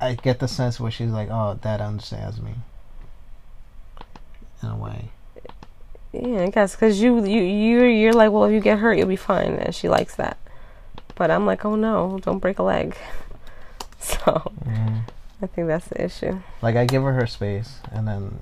I 0.00 0.14
get 0.14 0.40
the 0.40 0.48
sense 0.48 0.78
where 0.78 0.90
she's 0.90 1.10
like, 1.10 1.28
"Oh, 1.30 1.58
Dad 1.60 1.80
understands 1.80 2.40
me." 2.40 2.54
In 4.62 4.68
a 4.70 4.76
way, 4.76 5.10
Yeah, 6.12 6.42
I 6.42 6.50
guess 6.50 6.74
because 6.74 7.00
you 7.00 7.24
you 7.24 7.42
you 7.42 7.84
you're 7.84 8.12
like, 8.14 8.32
well, 8.32 8.44
if 8.44 8.52
you 8.52 8.60
get 8.60 8.78
hurt, 8.78 8.94
you'll 8.98 9.06
be 9.06 9.16
fine, 9.16 9.54
and 9.54 9.74
she 9.74 9.88
likes 9.88 10.14
that. 10.16 10.38
But 11.14 11.30
I'm 11.30 11.46
like, 11.46 11.64
oh 11.64 11.76
no, 11.76 12.18
don't 12.22 12.38
break 12.38 12.58
a 12.58 12.62
leg. 12.62 12.96
So 13.98 14.52
Mhm. 14.64 15.00
I 15.42 15.46
think 15.46 15.66
that's 15.68 15.88
the 15.88 16.04
issue. 16.04 16.38
like 16.62 16.76
I 16.76 16.84
give 16.84 17.02
her 17.02 17.12
her 17.14 17.26
space, 17.26 17.80
and 17.90 18.06
then 18.06 18.38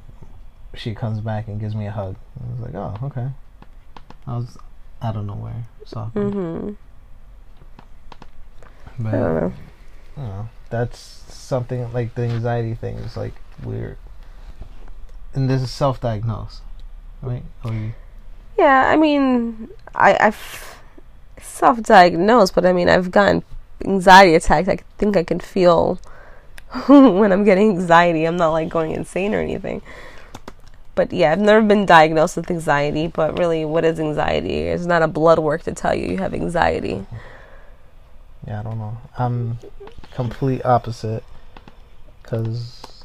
she 0.75 0.95
comes 0.95 1.21
back 1.21 1.49
and 1.49 1.59
gives 1.61 1.75
me 1.75 1.87
a 1.87 1.91
hug. 1.93 2.17
I 2.41 2.51
was 2.53 2.61
like, 2.61 2.75
"Oh, 2.75 3.07
okay." 3.07 3.29
I 4.27 4.37
was 4.37 4.59
out 5.05 5.17
of 5.17 5.27
nowhere, 5.27 5.65
so 5.85 6.01
hmm 6.15 6.71
but 8.99 9.15
I 9.15 9.19
don't 9.19 9.35
know. 9.35 9.53
you 10.17 10.23
know, 10.23 10.49
that's 10.71 10.99
something 10.99 11.93
like 11.93 12.15
the 12.15 12.23
anxiety 12.23 12.75
thing 12.75 12.97
is 12.97 13.17
like 13.17 13.35
weird, 13.63 13.99
and 15.35 15.49
this 15.51 15.63
is 15.63 15.71
self-diagnosed, 15.71 16.63
right? 17.23 17.43
You, 17.65 17.93
Yeah, 18.59 18.89
I 18.89 18.97
mean, 18.97 19.69
I 19.95 20.17
I've 20.21 20.79
self-diagnosed, 21.41 22.55
but 22.55 22.65
I 22.65 22.73
mean, 22.73 22.89
I've 22.89 23.11
gotten 23.11 23.43
anxiety 23.85 24.35
attacks. 24.35 24.69
I 24.69 24.79
think 24.99 25.17
I 25.17 25.23
can 25.25 25.41
feel 25.41 25.99
when 26.87 27.33
I'm 27.33 27.45
getting 27.45 27.71
anxiety. 27.71 28.25
I'm 28.25 28.37
not 28.37 28.51
like 28.51 28.69
going 28.69 28.93
insane 28.93 29.35
or 29.35 29.41
anything. 29.41 29.83
But 30.95 31.13
yeah, 31.13 31.33
I've 31.33 31.41
never 31.41 31.67
been 31.67 31.87
diagnosed 31.87 32.37
with 32.37 32.51
anxiety. 32.51 33.07
But 33.09 33.39
really, 33.39 33.65
what 33.65 33.85
is 33.85 33.99
anxiety? 33.99 34.61
It's 34.61 34.87
not 34.87 35.03
a 35.03 35.09
blood 35.09 35.39
work 35.39 35.63
to 35.65 35.73
tell 35.73 35.95
you 35.95 36.07
you 36.07 36.19
have 36.19 36.35
anxiety. 36.35 37.05
yeah, 38.47 38.61
I 38.61 38.63
don't 38.63 38.79
know. 38.79 38.99
I'm 39.19 39.59
complete 40.13 40.65
opposite, 40.65 41.25
cause 42.23 43.05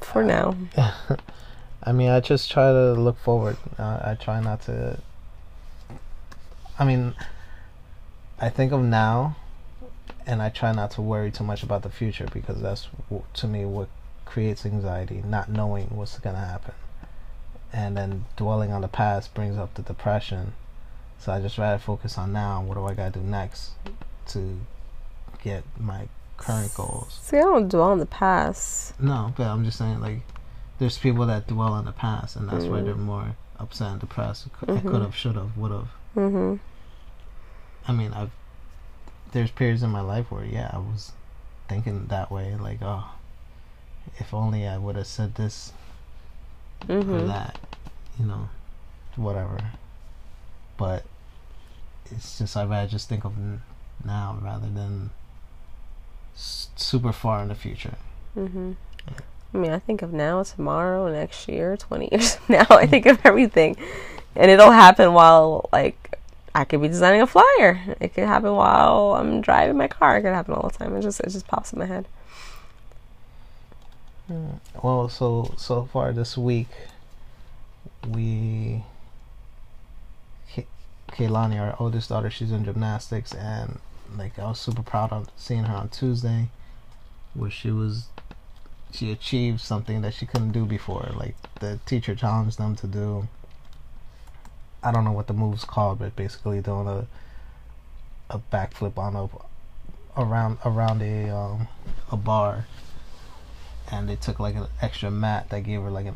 For 0.00 0.24
now, 0.24 0.56
I 1.84 1.92
mean, 1.92 2.10
I 2.10 2.20
just 2.20 2.50
try 2.50 2.72
to 2.72 2.92
look 2.92 3.18
forward. 3.18 3.56
Uh, 3.78 4.00
I 4.02 4.16
try 4.20 4.40
not 4.40 4.62
to. 4.62 4.98
I 6.78 6.84
mean, 6.84 7.14
I 8.40 8.48
think 8.48 8.72
of 8.72 8.82
now, 8.82 9.36
and 10.26 10.42
I 10.42 10.48
try 10.48 10.72
not 10.72 10.90
to 10.92 11.02
worry 11.02 11.30
too 11.30 11.44
much 11.44 11.62
about 11.62 11.82
the 11.82 11.90
future 11.90 12.26
because 12.32 12.60
that's 12.60 12.88
to 13.34 13.46
me 13.46 13.64
what 13.64 13.88
creates 14.24 14.66
anxiety, 14.66 15.22
not 15.24 15.48
knowing 15.48 15.86
what's 15.90 16.18
gonna 16.18 16.38
happen, 16.38 16.74
and 17.74 17.96
then 17.96 18.24
dwelling 18.36 18.70
on 18.72 18.80
the 18.82 18.88
past 18.88 19.34
brings 19.34 19.58
up 19.58 19.74
the 19.74 19.82
depression. 19.82 20.52
So 21.18 21.32
I 21.32 21.40
just 21.40 21.58
rather 21.58 21.78
focus 21.78 22.16
on 22.16 22.32
now. 22.32 22.62
What 22.62 22.74
do 22.74 22.84
I 22.86 22.94
gotta 22.94 23.18
do 23.18 23.20
next 23.24 23.72
to 24.28 24.60
get 25.42 25.64
my 25.78 26.08
current 26.36 26.72
goals? 26.74 27.18
see, 27.22 27.38
I 27.38 27.42
don't 27.42 27.68
dwell 27.68 27.90
on 27.90 27.98
the 27.98 28.06
past. 28.06 28.98
No, 29.00 29.32
but 29.36 29.46
I'm 29.48 29.64
just 29.64 29.76
saying, 29.78 30.00
like, 30.00 30.20
there's 30.78 30.98
people 30.98 31.26
that 31.26 31.46
dwell 31.48 31.72
on 31.72 31.84
the 31.84 31.92
past, 31.92 32.36
and 32.36 32.48
that's 32.48 32.64
why 32.66 32.78
Mm. 32.80 32.84
they're 32.84 32.94
more 32.94 33.36
upset 33.58 33.90
and 33.92 34.00
depressed. 34.00 34.46
I 34.62 34.66
Mhm. 34.72 34.88
could 34.90 35.02
have, 35.02 35.14
should 35.16 35.36
have, 35.36 35.56
would 35.56 35.72
have. 35.72 35.88
hmm 36.14 36.56
I 37.88 37.92
mean, 37.92 38.12
I've 38.12 38.30
there's 39.32 39.50
periods 39.50 39.82
in 39.82 39.90
my 39.90 40.00
life 40.00 40.30
where, 40.30 40.44
yeah, 40.44 40.70
I 40.72 40.78
was 40.78 41.10
thinking 41.68 42.06
that 42.06 42.30
way, 42.30 42.54
like, 42.54 42.78
oh, 42.82 43.04
if 44.18 44.32
only 44.32 44.64
I 44.68 44.78
would 44.78 44.94
have 44.94 45.08
said 45.08 45.34
this 45.34 45.72
or 46.88 47.02
hmm 47.02 47.26
that, 47.26 47.58
you 48.18 48.26
know, 48.26 48.48
whatever. 49.16 49.58
But 50.76 51.04
it's 52.10 52.38
just 52.38 52.56
I'd 52.56 52.68
rather 52.68 52.88
just 52.88 53.08
think 53.08 53.24
of 53.24 53.34
now 54.04 54.38
rather 54.42 54.68
than 54.68 55.10
s- 56.34 56.68
super 56.76 57.12
far 57.12 57.42
in 57.42 57.48
the 57.48 57.54
future. 57.54 57.94
hmm 58.34 58.72
I 59.52 59.56
mean, 59.56 59.70
I 59.70 59.78
think 59.78 60.02
of 60.02 60.12
now, 60.12 60.42
tomorrow, 60.42 61.08
next 61.12 61.46
year, 61.48 61.76
20 61.76 62.08
years 62.10 62.34
from 62.34 62.56
now. 62.56 62.66
I 62.70 62.86
think 62.86 63.06
of 63.06 63.20
everything. 63.24 63.76
And 64.34 64.50
it'll 64.50 64.72
happen 64.72 65.12
while, 65.12 65.68
like, 65.72 66.18
I 66.56 66.64
could 66.64 66.82
be 66.82 66.88
designing 66.88 67.22
a 67.22 67.26
flyer. 67.28 67.80
It 68.00 68.14
could 68.14 68.24
happen 68.26 68.52
while 68.52 69.14
I'm 69.14 69.40
driving 69.40 69.76
my 69.76 69.86
car. 69.86 70.18
It 70.18 70.22
could 70.22 70.32
happen 70.34 70.54
all 70.54 70.68
the 70.68 70.76
time. 70.76 70.96
It 70.96 71.02
just, 71.02 71.20
it 71.20 71.30
just 71.30 71.46
pops 71.46 71.72
in 71.72 71.78
my 71.78 71.86
head. 71.86 72.06
Mm, 74.30 74.58
Well, 74.82 75.08
so 75.08 75.54
so 75.56 75.84
far 75.84 76.12
this 76.12 76.36
week, 76.38 76.68
we 78.08 78.82
Ke- 80.52 80.66
Kehlani, 81.12 81.60
our 81.60 81.76
oldest 81.78 82.08
daughter, 82.08 82.30
she's 82.30 82.50
in 82.52 82.64
gymnastics, 82.64 83.34
and 83.34 83.78
like 84.16 84.38
I 84.38 84.44
was 84.48 84.60
super 84.60 84.82
proud 84.82 85.12
of 85.12 85.28
seeing 85.36 85.64
her 85.64 85.74
on 85.76 85.88
Tuesday, 85.88 86.48
where 87.34 87.50
she 87.50 87.70
was 87.70 88.08
she 88.92 89.10
achieved 89.10 89.60
something 89.60 90.02
that 90.02 90.14
she 90.14 90.24
couldn't 90.24 90.52
do 90.52 90.64
before. 90.64 91.10
Like 91.14 91.36
the 91.60 91.78
teacher 91.84 92.14
challenged 92.14 92.58
them 92.58 92.76
to 92.76 92.86
do. 92.86 93.28
I 94.82 94.92
don't 94.92 95.04
know 95.04 95.12
what 95.12 95.26
the 95.26 95.32
move's 95.34 95.64
called, 95.64 95.98
but 95.98 96.16
basically 96.16 96.60
doing 96.62 96.88
a 96.88 97.06
a 98.30 98.38
backflip 98.38 98.96
on 98.96 99.14
a 99.16 99.28
around 100.18 100.58
around 100.64 101.02
a 101.02 101.28
um, 101.28 101.68
a 102.10 102.16
bar 102.16 102.66
and 103.98 104.08
they 104.08 104.16
took 104.16 104.40
like 104.40 104.54
an 104.56 104.66
extra 104.82 105.10
mat 105.10 105.48
that 105.50 105.60
gave 105.60 105.80
her 105.80 105.90
like 105.90 106.06
a 106.06 106.14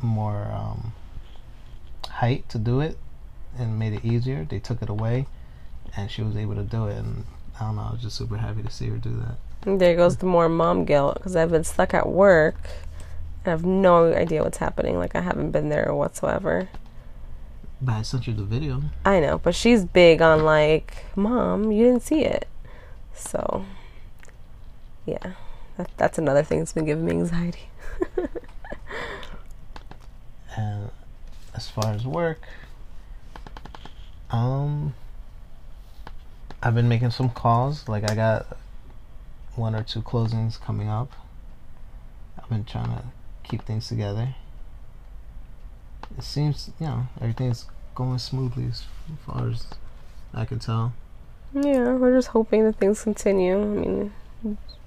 more 0.00 0.44
um, 0.52 0.92
height 2.08 2.48
to 2.48 2.58
do 2.58 2.80
it 2.80 2.96
and 3.58 3.78
made 3.78 3.92
it 3.92 4.04
easier. 4.04 4.46
They 4.48 4.58
took 4.58 4.82
it 4.82 4.88
away, 4.88 5.26
and 5.96 6.10
she 6.10 6.22
was 6.22 6.36
able 6.36 6.54
to 6.54 6.62
do 6.62 6.86
it. 6.86 6.96
And 6.96 7.24
I 7.58 7.64
don't 7.64 7.76
know, 7.76 7.82
I 7.82 7.92
was 7.92 8.02
just 8.02 8.16
super 8.16 8.36
happy 8.36 8.62
to 8.62 8.70
see 8.70 8.88
her 8.88 8.96
do 8.96 9.10
that. 9.20 9.78
There 9.78 9.96
goes 9.96 10.18
the 10.18 10.26
more 10.26 10.48
mom 10.48 10.84
guilt 10.84 11.14
because 11.14 11.34
I've 11.34 11.50
been 11.50 11.64
stuck 11.64 11.92
at 11.92 12.08
work 12.08 12.56
and 13.44 13.48
I 13.48 13.50
have 13.50 13.64
no 13.64 14.12
idea 14.14 14.42
what's 14.44 14.58
happening. 14.58 14.98
Like, 14.98 15.16
I 15.16 15.20
haven't 15.20 15.50
been 15.50 15.68
there 15.68 15.92
whatsoever. 15.92 16.68
But 17.80 17.92
I 17.92 18.02
sent 18.02 18.26
you 18.28 18.34
the 18.34 18.44
video. 18.44 18.82
I 19.04 19.20
know, 19.20 19.38
but 19.38 19.54
she's 19.54 19.84
big 19.84 20.22
on, 20.22 20.44
like, 20.44 21.04
mom, 21.16 21.72
you 21.72 21.84
didn't 21.84 22.02
see 22.02 22.24
it. 22.24 22.46
So, 23.14 23.64
yeah, 25.06 25.32
that, 25.78 25.90
that's 25.96 26.18
another 26.18 26.42
thing 26.42 26.58
that's 26.58 26.74
been 26.74 26.84
giving 26.84 27.06
me 27.06 27.12
anxiety. 27.12 27.68
And 30.56 30.90
as 31.54 31.70
far 31.70 31.92
as 31.92 32.04
work, 32.04 32.42
um, 34.30 34.94
I've 36.62 36.74
been 36.74 36.88
making 36.88 37.10
some 37.10 37.30
calls. 37.30 37.88
Like 37.88 38.10
I 38.10 38.14
got 38.14 38.58
one 39.54 39.74
or 39.74 39.82
two 39.82 40.02
closings 40.02 40.60
coming 40.60 40.88
up. 40.88 41.12
I've 42.38 42.48
been 42.48 42.64
trying 42.64 42.96
to 42.96 43.02
keep 43.42 43.64
things 43.64 43.88
together. 43.88 44.34
It 46.16 46.24
seems, 46.24 46.70
you 46.80 46.86
know, 46.86 47.06
everything's 47.20 47.66
going 47.94 48.18
smoothly 48.18 48.66
as 48.66 48.84
far 49.26 49.48
as 49.48 49.66
I 50.32 50.44
can 50.44 50.58
tell. 50.58 50.92
Yeah, 51.54 51.94
we're 51.94 52.14
just 52.14 52.28
hoping 52.28 52.64
that 52.64 52.76
things 52.76 53.02
continue. 53.02 53.60
I 53.60 53.64
mean, 53.64 54.12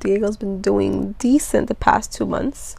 Diego's 0.02 0.38
been 0.38 0.62
doing 0.62 1.14
decent 1.20 1.68
the 1.68 1.76
past 1.76 2.12
two 2.12 2.26
months. 2.26 2.76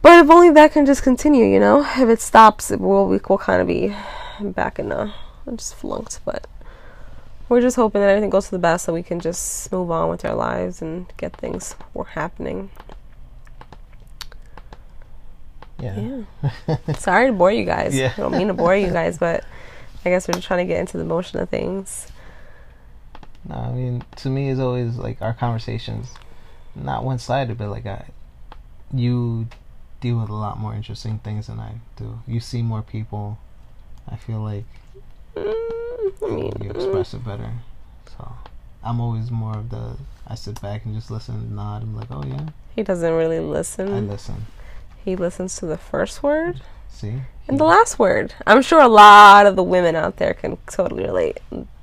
But 0.00 0.24
if 0.24 0.30
only 0.30 0.50
that 0.50 0.72
can 0.72 0.86
just 0.86 1.02
continue, 1.02 1.44
you 1.44 1.60
know? 1.60 1.84
If 1.96 2.08
it 2.08 2.20
stops, 2.20 2.70
it 2.70 2.80
will, 2.80 3.06
we 3.08 3.18
will 3.28 3.38
kind 3.38 3.60
of 3.60 3.66
be 3.66 3.94
back 4.40 4.78
in 4.78 4.90
a 4.92 5.14
just 5.54 5.74
flunked. 5.74 6.20
But 6.24 6.46
we're 7.48 7.60
just 7.60 7.76
hoping 7.76 8.00
that 8.00 8.08
everything 8.08 8.30
goes 8.30 8.46
to 8.46 8.50
the 8.52 8.58
best 8.58 8.84
so 8.84 8.92
we 8.92 9.02
can 9.02 9.20
just 9.20 9.70
move 9.72 9.90
on 9.90 10.08
with 10.08 10.24
our 10.24 10.34
lives 10.34 10.80
and 10.80 11.06
get 11.16 11.36
things 11.36 11.74
more 11.94 12.06
happening. 12.06 12.70
Yeah. 15.80 16.22
Yeah. 16.68 16.94
Sorry 16.98 17.28
to 17.28 17.32
bore 17.32 17.52
you 17.52 17.64
guys. 17.64 17.94
Yeah. 17.98 18.12
I 18.16 18.20
don't 18.20 18.32
mean 18.32 18.48
to 18.48 18.54
bore 18.54 18.76
you 18.76 18.90
guys, 18.90 19.18
but 19.18 19.44
I 20.04 20.10
guess 20.10 20.28
we're 20.28 20.34
just 20.34 20.46
trying 20.46 20.66
to 20.66 20.72
get 20.72 20.80
into 20.80 20.98
the 20.98 21.04
motion 21.04 21.40
of 21.40 21.48
things. 21.48 22.08
No, 23.48 23.54
I 23.54 23.72
mean, 23.72 24.04
to 24.16 24.28
me, 24.28 24.50
it's 24.50 24.60
always 24.60 24.96
like 24.96 25.22
our 25.22 25.32
conversations, 25.32 26.08
not 26.74 27.04
one 27.04 27.18
sided, 27.18 27.56
but 27.58 27.70
like 27.70 27.86
I, 27.86 28.06
you 28.92 29.46
deal 30.00 30.20
with 30.20 30.28
a 30.28 30.34
lot 30.34 30.58
more 30.58 30.74
interesting 30.74 31.18
things 31.18 31.46
than 31.46 31.58
I 31.58 31.74
do. 31.96 32.20
You 32.26 32.40
see 32.40 32.62
more 32.62 32.82
people. 32.82 33.38
I 34.10 34.16
feel 34.16 34.40
like 34.40 34.64
Mm, 35.36 36.12
I 36.22 36.26
mean, 36.30 36.52
you 36.60 36.70
mm, 36.70 36.74
express 36.74 37.14
it 37.14 37.24
better. 37.24 37.50
So 38.16 38.32
I'm 38.82 39.00
always 39.00 39.30
more 39.30 39.56
of 39.56 39.70
the 39.70 39.96
I 40.26 40.34
sit 40.34 40.60
back 40.60 40.84
and 40.84 40.94
just 40.94 41.10
listen, 41.10 41.54
nod. 41.54 41.82
I'm 41.82 41.96
like, 41.96 42.10
oh 42.10 42.24
yeah, 42.24 42.48
he 42.74 42.82
doesn't 42.82 43.12
really 43.12 43.40
listen. 43.40 43.92
I 43.92 44.00
listen. 44.00 44.46
He 45.04 45.16
listens 45.16 45.56
to 45.56 45.66
the 45.66 45.78
first 45.78 46.22
word 46.22 46.60
See? 46.90 47.22
and 47.46 47.58
the 47.58 47.64
last 47.64 47.98
word. 47.98 48.34
I'm 48.46 48.62
sure 48.62 48.80
a 48.80 48.88
lot 48.88 49.46
of 49.46 49.56
the 49.56 49.62
women 49.62 49.94
out 49.94 50.16
there 50.16 50.34
can 50.34 50.58
totally 50.66 51.04
relate. 51.04 51.38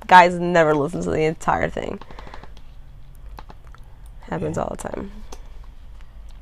Guys 0.06 0.34
never 0.34 0.74
listen 0.74 1.02
to 1.02 1.10
the 1.10 1.22
entire 1.24 1.68
thing. 1.68 1.98
Happens 4.22 4.56
Yeah. 4.56 4.62
all 4.62 4.70
the 4.70 4.76
time. 4.88 5.12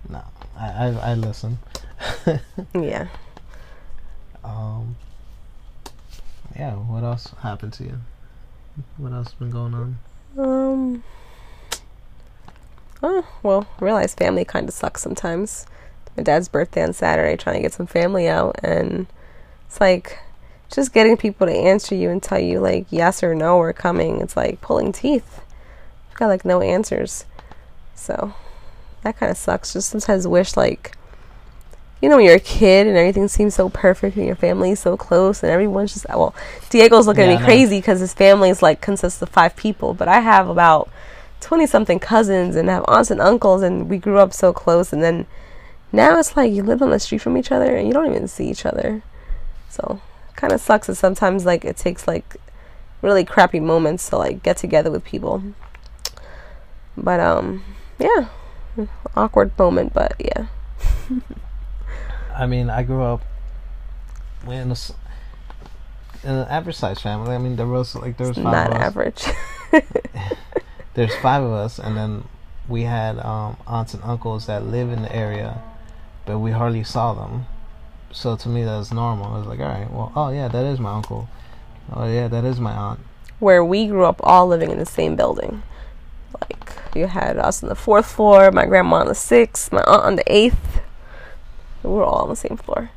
No, 0.08 0.22
I 0.58 0.66
I, 0.68 0.86
I 1.10 1.14
listen. 1.14 1.58
Yeah. 2.74 3.08
um. 4.42 4.96
Yeah. 6.56 6.74
What 6.74 7.02
else 7.04 7.32
happened 7.42 7.72
to 7.74 7.84
you? 7.84 7.98
What 8.96 9.12
else 9.12 9.32
been 9.34 9.50
going 9.50 9.74
on? 9.74 9.98
Um. 10.38 11.04
Oh, 13.02 13.26
well, 13.42 13.66
realize 13.80 14.14
family 14.14 14.44
kind 14.44 14.68
of 14.68 14.74
sucks 14.74 15.02
sometimes. 15.02 15.66
My 16.16 16.22
dad's 16.22 16.48
birthday 16.48 16.82
on 16.82 16.92
Saturday, 16.92 17.36
trying 17.36 17.56
to 17.56 17.62
get 17.62 17.72
some 17.72 17.86
family 17.86 18.28
out, 18.28 18.56
and 18.62 19.06
it's 19.66 19.80
like 19.80 20.18
just 20.70 20.92
getting 20.92 21.16
people 21.16 21.46
to 21.46 21.52
answer 21.52 21.94
you 21.94 22.10
and 22.10 22.22
tell 22.22 22.38
you 22.38 22.60
like 22.60 22.86
yes 22.90 23.22
or 23.22 23.34
no 23.34 23.58
we're 23.58 23.72
coming. 23.72 24.20
It's 24.20 24.36
like 24.36 24.60
pulling 24.60 24.92
teeth. 24.92 25.40
I've 26.10 26.16
got 26.16 26.26
like 26.28 26.44
no 26.44 26.60
answers, 26.60 27.24
so 27.94 28.34
that 29.02 29.16
kind 29.18 29.30
of 29.30 29.36
sucks. 29.36 29.72
Just 29.72 29.90
sometimes 29.90 30.26
wish 30.26 30.56
like. 30.56 30.96
You 32.02 32.10
know, 32.10 32.16
when 32.16 32.26
you're 32.26 32.34
a 32.34 32.40
kid 32.40 32.86
and 32.86 32.98
everything 32.98 33.28
seems 33.28 33.54
so 33.54 33.70
perfect 33.70 34.16
and 34.18 34.26
your 34.26 34.36
family's 34.36 34.78
so 34.78 34.94
close 34.94 35.42
and 35.42 35.50
everyone's 35.50 35.94
just, 35.94 36.06
well, 36.10 36.34
Diego's 36.68 37.06
looking 37.06 37.24
Yeah, 37.24 37.36
at 37.36 37.40
me 37.40 37.44
crazy 37.46 37.78
because 37.78 38.00
his 38.00 38.12
family's 38.12 38.60
like 38.60 38.82
consists 38.82 39.22
of 39.22 39.30
five 39.30 39.56
people, 39.56 39.94
but 39.94 40.06
I 40.06 40.20
have 40.20 40.50
about 40.50 40.90
20 41.44 41.66
something 41.66 41.98
cousins 41.98 42.56
and 42.56 42.68
have 42.68 42.84
aunts 42.88 43.10
and 43.10 43.20
uncles 43.20 43.62
and 43.62 43.88
we 43.88 43.98
grew 43.98 44.18
up 44.18 44.32
so 44.32 44.52
close 44.52 44.92
and 44.92 45.02
then 45.02 45.26
now 45.92 46.18
it's 46.18 46.36
like 46.36 46.50
you 46.50 46.62
live 46.62 46.80
on 46.80 46.90
the 46.90 46.98
street 46.98 47.20
from 47.20 47.36
each 47.36 47.52
other 47.52 47.76
and 47.76 47.86
you 47.86 47.92
don't 47.92 48.10
even 48.10 48.26
see 48.26 48.48
each 48.48 48.64
other 48.64 49.02
so 49.68 50.00
kind 50.36 50.52
of 50.52 50.60
sucks 50.60 50.86
that 50.86 50.94
sometimes 50.96 51.44
like 51.44 51.64
it 51.64 51.76
takes 51.76 52.06
like 52.06 52.36
really 53.02 53.24
crappy 53.24 53.60
moments 53.60 54.08
to 54.08 54.16
like 54.16 54.42
get 54.42 54.56
together 54.56 54.90
with 54.90 55.04
people 55.04 55.42
but 56.96 57.20
um 57.20 57.62
yeah 57.98 58.28
awkward 59.16 59.56
moment 59.58 59.92
but 59.92 60.14
yeah 60.18 60.46
I 62.36 62.46
mean, 62.46 62.68
I 62.68 62.82
grew 62.82 63.02
up 63.02 63.22
in 64.46 64.72
a, 64.72 64.76
in 66.24 66.30
an 66.30 66.48
average 66.48 66.76
size 66.76 67.00
family. 67.00 67.34
I 67.34 67.38
mean, 67.38 67.56
there 67.56 67.66
was 67.66 67.94
like 67.94 68.16
there 68.16 68.26
was 68.26 68.36
five 68.36 68.44
not 68.44 68.70
of 68.70 68.76
us. 68.76 68.82
average 68.82 69.24
There's 70.94 71.14
five 71.16 71.42
of 71.42 71.52
us, 71.52 71.78
and 71.78 71.96
then 71.96 72.24
we 72.68 72.82
had 72.82 73.18
um, 73.18 73.56
aunts 73.66 73.94
and 73.94 74.02
uncles 74.02 74.46
that 74.46 74.64
live 74.64 74.90
in 74.90 75.02
the 75.02 75.14
area, 75.14 75.62
but 76.24 76.38
we 76.38 76.50
hardly 76.52 76.84
saw 76.84 77.14
them. 77.14 77.46
So 78.14 78.36
to 78.36 78.48
me, 78.48 78.62
that 78.64 78.78
was 78.78 78.92
normal. 78.92 79.34
I 79.34 79.38
was 79.38 79.46
like, 79.46 79.58
all 79.60 79.66
right, 79.66 79.90
well, 79.90 80.12
oh 80.14 80.30
yeah, 80.30 80.48
that 80.48 80.64
is 80.64 80.78
my 80.78 80.92
uncle. 80.94 81.28
Oh 81.92 82.06
yeah, 82.10 82.28
that 82.28 82.44
is 82.44 82.60
my 82.60 82.72
aunt. 82.72 83.00
where 83.40 83.64
we 83.64 83.86
grew 83.86 84.04
up 84.04 84.20
all 84.22 84.46
living 84.46 84.70
in 84.70 84.78
the 84.78 84.86
same 84.86 85.16
building. 85.16 85.62
Like 86.40 86.72
you 86.94 87.06
had 87.08 87.36
us 87.36 87.62
on 87.62 87.68
the 87.68 87.74
fourth 87.74 88.06
floor, 88.06 88.50
my 88.52 88.66
grandma 88.66 88.96
on 88.98 89.08
the 89.08 89.14
sixth, 89.14 89.72
my 89.72 89.82
aunt 89.82 90.04
on 90.04 90.16
the 90.16 90.32
eighth. 90.32 90.80
We 91.82 91.90
were 91.90 92.04
all 92.04 92.22
on 92.22 92.28
the 92.30 92.36
same 92.36 92.56
floor. 92.56 92.90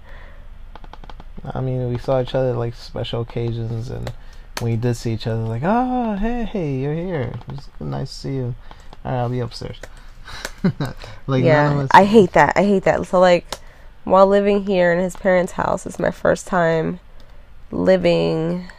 I 1.54 1.62
mean, 1.62 1.90
we 1.90 1.98
saw 1.98 2.22
each 2.22 2.36
other 2.36 2.54
like 2.54 2.76
special 2.76 3.22
occasions, 3.22 3.90
and 3.90 4.12
when 4.60 4.72
we 4.72 4.78
did 4.78 4.96
see 4.96 5.14
each 5.14 5.28
other, 5.28 5.42
like, 5.42 5.64
oh 5.66 6.16
hey, 6.16 6.44
hey, 6.46 6.76
you're 6.78 6.94
here. 6.94 7.34
It's 7.50 7.68
nice 7.80 8.10
to 8.10 8.16
see 8.16 8.36
you. 8.36 8.56
All 9.04 9.12
right, 9.12 9.20
I'll 9.20 9.30
be 9.30 9.40
upstairs. 9.40 9.78
like 11.28 11.44
yeah. 11.44 11.88
I 11.92 12.06
hate 12.06 12.34
that. 12.34 12.54
I 12.56 12.64
hate 12.64 12.84
that. 12.84 13.06
So 13.08 13.20
like, 13.20 13.46
while 14.08 14.28
living 14.28 14.66
here 14.66 14.94
in 14.94 15.00
his 15.00 15.16
parents' 15.16 15.54
house, 15.54 15.86
it's 15.86 16.00
my 16.00 16.12
first 16.12 16.48
time 16.48 17.00
living. 17.72 18.70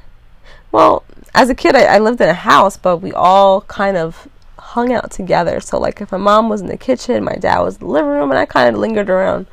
Well, 0.73 1.05
as 1.35 1.51
a 1.51 1.55
kid, 1.55 1.77
I, 1.77 1.85
I 1.97 1.99
lived 1.99 2.21
in 2.21 2.29
a 2.29 2.35
house, 2.35 2.77
but 2.77 2.99
we 2.99 3.13
all 3.13 3.63
kind 3.63 3.97
of 3.97 4.29
hung 4.59 4.93
out 4.93 5.11
together. 5.11 5.61
So 5.61 5.79
like, 5.79 6.01
if 6.01 6.13
my 6.13 6.19
mom 6.19 6.49
was 6.49 6.61
in 6.61 6.67
the 6.67 6.77
kitchen, 6.77 7.25
my 7.25 7.35
dad 7.35 7.61
was 7.61 7.77
in 7.77 7.87
the 7.87 7.93
living 7.93 8.11
room, 8.11 8.31
and 8.31 8.39
I 8.39 8.47
kind 8.47 8.75
of 8.75 8.81
lingered 8.81 9.11
around. 9.11 9.47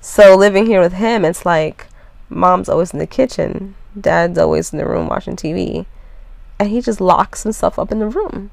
So 0.00 0.36
living 0.36 0.66
here 0.66 0.80
with 0.80 0.94
him, 0.94 1.24
it's 1.24 1.44
like 1.44 1.86
mom's 2.28 2.68
always 2.68 2.92
in 2.92 2.98
the 2.98 3.06
kitchen, 3.06 3.74
dad's 3.98 4.38
always 4.38 4.72
in 4.72 4.78
the 4.78 4.86
room 4.86 5.08
watching 5.08 5.36
TV, 5.36 5.86
and 6.58 6.68
he 6.68 6.80
just 6.80 7.00
locks 7.00 7.42
himself 7.42 7.78
up 7.78 7.90
in 7.90 7.98
the 7.98 8.06
room. 8.06 8.50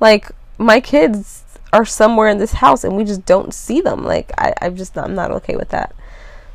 Like 0.00 0.30
my 0.58 0.80
kids 0.80 1.44
are 1.72 1.84
somewhere 1.84 2.28
in 2.28 2.38
this 2.38 2.52
house 2.52 2.84
and 2.84 2.96
we 2.96 3.04
just 3.04 3.24
don't 3.24 3.54
see 3.54 3.80
them. 3.80 4.04
Like 4.04 4.32
I, 4.38 4.52
I'm 4.60 4.76
just 4.76 4.96
I'm 4.96 5.14
not 5.14 5.30
okay 5.30 5.56
with 5.56 5.70
that. 5.70 5.94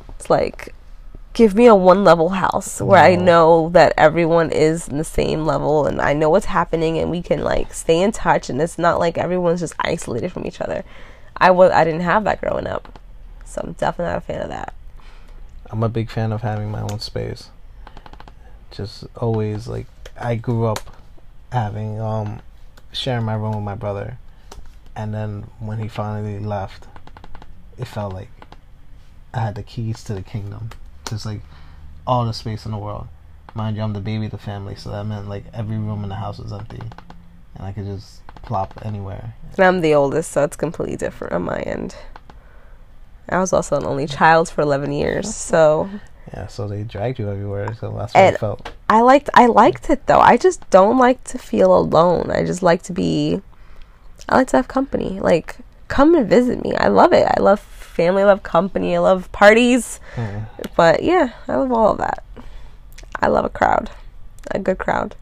It's 0.10 0.30
like 0.30 0.74
give 1.34 1.54
me 1.54 1.68
a 1.68 1.76
one 1.76 2.04
level 2.04 2.30
house 2.30 2.82
where 2.82 3.04
I 3.04 3.16
know 3.16 3.70
that 3.70 3.94
everyone 3.96 4.50
is 4.52 4.88
in 4.88 4.98
the 4.98 5.04
same 5.04 5.46
level 5.46 5.86
and 5.86 6.02
I 6.02 6.14
know 6.14 6.32
what's 6.32 6.48
happening 6.48 6.98
and 6.98 7.12
we 7.12 7.22
can 7.22 7.44
like 7.44 7.76
stay 7.76 8.02
in 8.02 8.12
touch 8.12 8.50
and 8.50 8.60
it's 8.60 8.80
not 8.80 9.00
like 9.00 9.20
everyone's 9.20 9.60
just 9.60 9.76
isolated 9.80 10.32
from 10.32 10.48
each 10.48 10.62
other. 10.62 10.84
I 11.38 11.52
was 11.52 11.72
I 11.72 11.84
didn't 11.84 12.02
have 12.02 12.24
that 12.24 12.42
growing 12.42 12.66
up. 12.66 13.00
So 13.46 13.62
I'm 13.64 13.74
definitely 13.74 14.12
not 14.14 14.18
a 14.18 14.22
fan 14.22 14.42
of 14.42 14.50
that. 14.50 14.74
I'm 15.70 15.84
a 15.84 15.90
big 15.90 16.10
fan 16.10 16.32
of 16.32 16.42
having 16.42 16.72
my 16.72 16.82
own 16.82 17.00
space. 17.00 17.50
Just 18.72 19.06
always 19.16 19.68
like 19.68 19.86
I 20.20 20.36
grew 20.36 20.66
up 20.66 20.80
having 21.52 22.00
um 22.02 22.42
sharing 22.92 23.26
my 23.26 23.36
room 23.36 23.54
with 23.56 23.64
my 23.64 23.76
brother, 23.76 24.18
and 24.98 25.14
then 25.14 25.46
when 25.60 25.78
he 25.78 25.88
finally 25.88 26.40
left, 26.40 26.88
it 27.78 27.86
felt 27.86 28.14
like 28.14 28.30
I 29.34 29.40
had 29.42 29.56
the 29.56 29.64
keys 29.64 30.04
to 30.06 30.14
the 30.14 30.24
kingdom, 30.24 30.72
just 31.08 31.26
like 31.26 31.42
all 32.06 32.26
the 32.26 32.34
space 32.34 32.66
in 32.66 32.72
the 32.72 32.78
world. 32.78 33.08
Mind 33.54 33.78
you, 33.78 33.84
I'm 33.84 33.94
the 33.94 34.00
baby 34.02 34.26
of 34.26 34.32
the 34.32 34.38
family, 34.38 34.76
so 34.76 34.90
that 34.92 35.06
meant 35.06 35.30
like 35.30 35.46
every 35.54 35.78
room 35.78 36.04
in 36.04 36.10
the 36.10 36.16
house 36.16 36.40
was 36.40 36.52
empty, 36.52 36.82
and 37.56 37.66
I 37.66 37.72
could 37.72 37.86
just 37.86 38.26
plop 38.38 38.74
anywhere. 38.84 39.34
And 39.56 39.66
I'm 39.66 39.82
the 39.82 39.94
oldest, 39.94 40.32
so 40.32 40.44
it's 40.44 40.56
completely 40.58 40.96
different 40.98 41.34
on 41.34 41.44
my 41.44 41.60
end. 41.60 41.96
I 43.30 43.40
was 43.40 43.54
also 43.54 43.78
an 43.78 43.86
only 43.86 44.08
child 44.08 44.50
for 44.50 44.62
11 44.62 44.92
years, 44.92 45.34
so 45.36 45.90
Yeah, 46.34 46.48
so 46.48 46.68
they 46.68 46.84
dragged 46.84 47.20
you 47.20 47.30
everywhere, 47.30 47.74
so 47.80 47.92
that's 47.98 48.14
what 48.14 48.22
And- 48.24 48.36
it 48.36 48.40
felt. 48.40 48.72
I 48.90 49.02
liked 49.02 49.30
I 49.34 49.46
liked 49.48 49.90
it 49.90 50.08
though. 50.08 50.20
I 50.20 50.38
just 50.38 50.68
don't 50.70 50.98
like 50.98 51.24
to 51.26 51.38
feel 51.38 51.76
alone. 51.78 52.32
I 52.32 52.44
just 52.46 52.64
like 52.64 52.82
to 52.84 52.94
be 52.94 53.42
I 54.30 54.36
like 54.38 54.48
to 54.50 54.58
have 54.58 54.68
company. 54.68 55.20
Like 55.20 55.58
come 55.88 56.16
and 56.16 56.28
visit 56.28 56.64
me. 56.64 56.76
I 56.76 56.88
love 56.88 57.14
it. 57.14 57.28
I 57.38 57.40
love 57.42 57.60
family, 57.60 58.22
I 58.22 58.26
love 58.26 58.44
company, 58.44 58.96
I 58.96 59.00
love 59.00 59.32
parties. 59.32 60.00
Mm. 60.16 60.46
But 60.76 61.04
yeah, 61.04 61.34
I 61.48 61.56
love 61.56 61.72
all 61.72 61.92
of 61.92 61.98
that. 61.98 62.24
I 63.20 63.28
love 63.28 63.46
a 63.46 63.50
crowd. 63.50 63.90
A 64.52 64.60
good 64.60 64.78
crowd. 64.78 65.16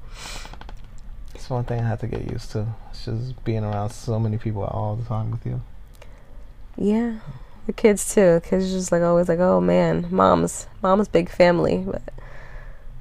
It's 1.33 1.49
one 1.49 1.63
thing 1.63 1.79
I 1.79 1.87
have 1.87 2.01
to 2.01 2.07
get 2.07 2.29
used 2.29 2.51
to. 2.51 2.67
It's 2.91 3.05
just 3.05 3.43
being 3.45 3.63
around 3.63 3.91
so 3.91 4.19
many 4.19 4.37
people 4.37 4.63
all 4.63 4.95
the 4.95 5.05
time 5.05 5.31
with 5.31 5.45
you. 5.45 5.61
Yeah. 6.77 7.19
The 7.65 7.73
kids 7.73 8.13
too. 8.13 8.41
Kids 8.43 8.65
are 8.65 8.77
just 8.77 8.91
like 8.91 9.01
always 9.01 9.29
like, 9.29 9.39
oh 9.39 9.61
man, 9.61 10.07
mom's 10.11 10.67
mom's 10.81 11.07
big 11.07 11.29
family, 11.29 11.83
but 11.87 12.03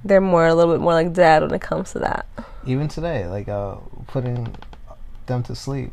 they're 0.04 0.20
more 0.20 0.46
a 0.46 0.54
little 0.54 0.72
bit 0.72 0.80
more 0.80 0.94
like 0.94 1.12
dad 1.12 1.42
when 1.42 1.52
it 1.52 1.60
comes 1.60 1.92
to 1.92 1.98
that. 1.98 2.26
Even 2.66 2.88
today, 2.88 3.26
like 3.26 3.48
uh, 3.48 3.76
putting 4.06 4.54
them 5.26 5.42
to 5.44 5.54
sleep, 5.54 5.92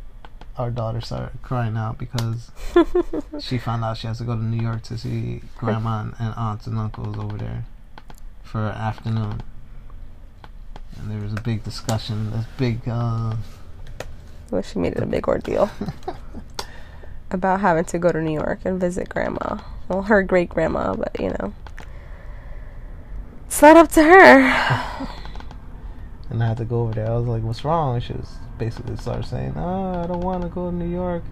our 0.58 0.70
daughter 0.70 1.02
started 1.02 1.42
crying 1.42 1.78
out 1.78 1.98
because 1.98 2.52
she 3.40 3.58
found 3.58 3.84
out 3.84 3.98
she 3.98 4.08
has 4.08 4.18
to 4.18 4.24
go 4.24 4.36
to 4.36 4.44
New 4.44 4.62
York 4.62 4.84
to 4.84 4.98
see 4.98 5.42
grandma 5.58 6.12
and, 6.20 6.34
aunts 6.36 6.68
and 6.68 6.78
uncles 6.78 7.18
over 7.18 7.38
there 7.38 7.66
for 8.44 8.68
an 8.68 8.76
afternoon. 8.76 9.42
And 11.00 11.10
there 11.10 11.20
was 11.20 11.34
a 11.34 11.42
big 11.42 11.64
discussion, 11.64 12.32
this 12.32 12.46
big, 12.58 12.88
uh, 12.88 13.36
Well, 14.52 14.62
she 14.62 14.78
made 14.80 14.94
it 14.94 15.04
a 15.04 15.06
big 15.06 15.28
ordeal 15.28 15.72
about 17.32 17.62
having 17.62 17.86
to 17.86 17.98
go 17.98 18.12
to 18.12 18.22
New 18.22 18.34
York 18.34 18.60
and 18.66 18.80
visit 18.80 19.10
grandma. 19.10 19.60
Well, 19.88 20.04
her 20.04 20.22
great 20.22 20.50
grandma, 20.50 20.96
but 20.96 21.18
you 21.20 21.30
know, 21.30 21.54
it's 23.48 23.62
not 23.62 23.78
up 23.78 23.90
to 23.94 24.04
her. 24.04 25.08
and 26.32 26.42
I 26.42 26.48
had 26.48 26.58
to 26.58 26.66
go 26.66 26.82
over 26.84 26.94
there. 26.94 27.08
I 27.12 27.18
was 27.18 27.28
like, 27.28 27.44
"What's 27.44 27.64
wrong?" 27.64 28.00
She 28.00 28.14
was 28.14 28.30
basically 28.58 28.96
started 28.98 29.26
saying, 29.26 29.54
"Oh, 29.58 30.02
I 30.02 30.08
don't 30.08 30.22
want 30.22 30.42
to 30.44 30.50
go 30.50 30.70
to 30.70 30.76
New 30.76 30.90
York. 30.90 31.24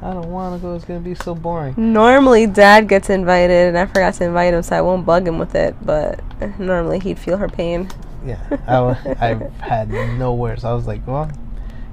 I 0.00 0.12
don't 0.12 0.30
want 0.30 0.54
to 0.60 0.66
go. 0.66 0.74
It's 0.74 0.84
gonna 0.84 1.00
be 1.00 1.14
so 1.14 1.34
boring." 1.34 1.74
Normally, 1.76 2.46
dad 2.46 2.88
gets 2.88 3.10
invited, 3.10 3.68
and 3.68 3.78
I 3.78 3.86
forgot 3.86 4.14
to 4.14 4.24
invite 4.24 4.54
him, 4.54 4.62
so 4.62 4.76
I 4.76 4.80
won't 4.80 5.04
bug 5.04 5.26
him 5.26 5.38
with 5.38 5.54
it. 5.54 5.74
But 5.84 6.20
normally, 6.58 7.00
he'd 7.00 7.18
feel 7.18 7.36
her 7.36 7.48
pain. 7.48 7.88
Yeah, 8.24 8.38
I, 8.66 8.80
wa- 8.80 8.96
I 9.20 9.34
had 9.60 9.90
no 9.90 10.32
words. 10.34 10.64
I 10.64 10.72
was 10.72 10.86
like, 10.86 11.06
"Well, 11.06 11.30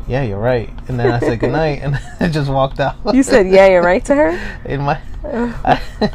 yeah, 0.07 0.21
you're 0.23 0.39
right." 0.39 0.69
And 0.87 0.99
then 0.99 1.11
I 1.11 1.19
said 1.19 1.39
good 1.39 1.51
night, 1.51 1.81
and 1.81 1.99
I 2.19 2.29
just 2.29 2.49
walked 2.49 2.79
out. 2.79 2.95
You 3.13 3.23
said, 3.23 3.47
"Yeah, 3.47 3.67
you're 3.67 3.83
right" 3.83 4.05
to 4.05 4.15
her. 4.15 4.59
in 4.65 4.81
my, 4.81 5.01
I, 5.23 5.81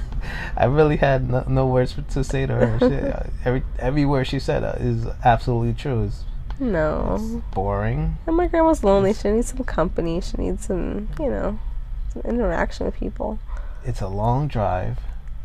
I 0.56 0.64
really 0.66 0.96
had 0.96 1.28
no, 1.28 1.44
no 1.48 1.66
words 1.66 1.96
to 2.10 2.24
say 2.24 2.46
to 2.46 2.54
her. 2.54 2.78
She, 2.78 3.24
every 3.44 3.62
every 3.78 4.04
word 4.04 4.26
she 4.26 4.38
said 4.38 4.62
uh, 4.64 4.76
is 4.78 5.06
absolutely 5.24 5.74
true. 5.74 6.04
It's 6.04 6.24
No, 6.58 7.42
boring. 7.52 8.16
and 8.26 8.36
my 8.36 8.46
grandma's 8.48 8.82
lonely. 8.82 9.12
She 9.12 9.30
needs 9.30 9.48
some 9.48 9.64
company. 9.64 10.20
She 10.20 10.36
needs 10.38 10.66
some, 10.66 11.08
you 11.18 11.28
know, 11.28 11.58
some 12.12 12.22
interaction 12.22 12.86
with 12.86 12.96
people. 12.96 13.38
It's 13.84 14.00
a 14.00 14.08
long 14.08 14.48
drive. 14.48 14.98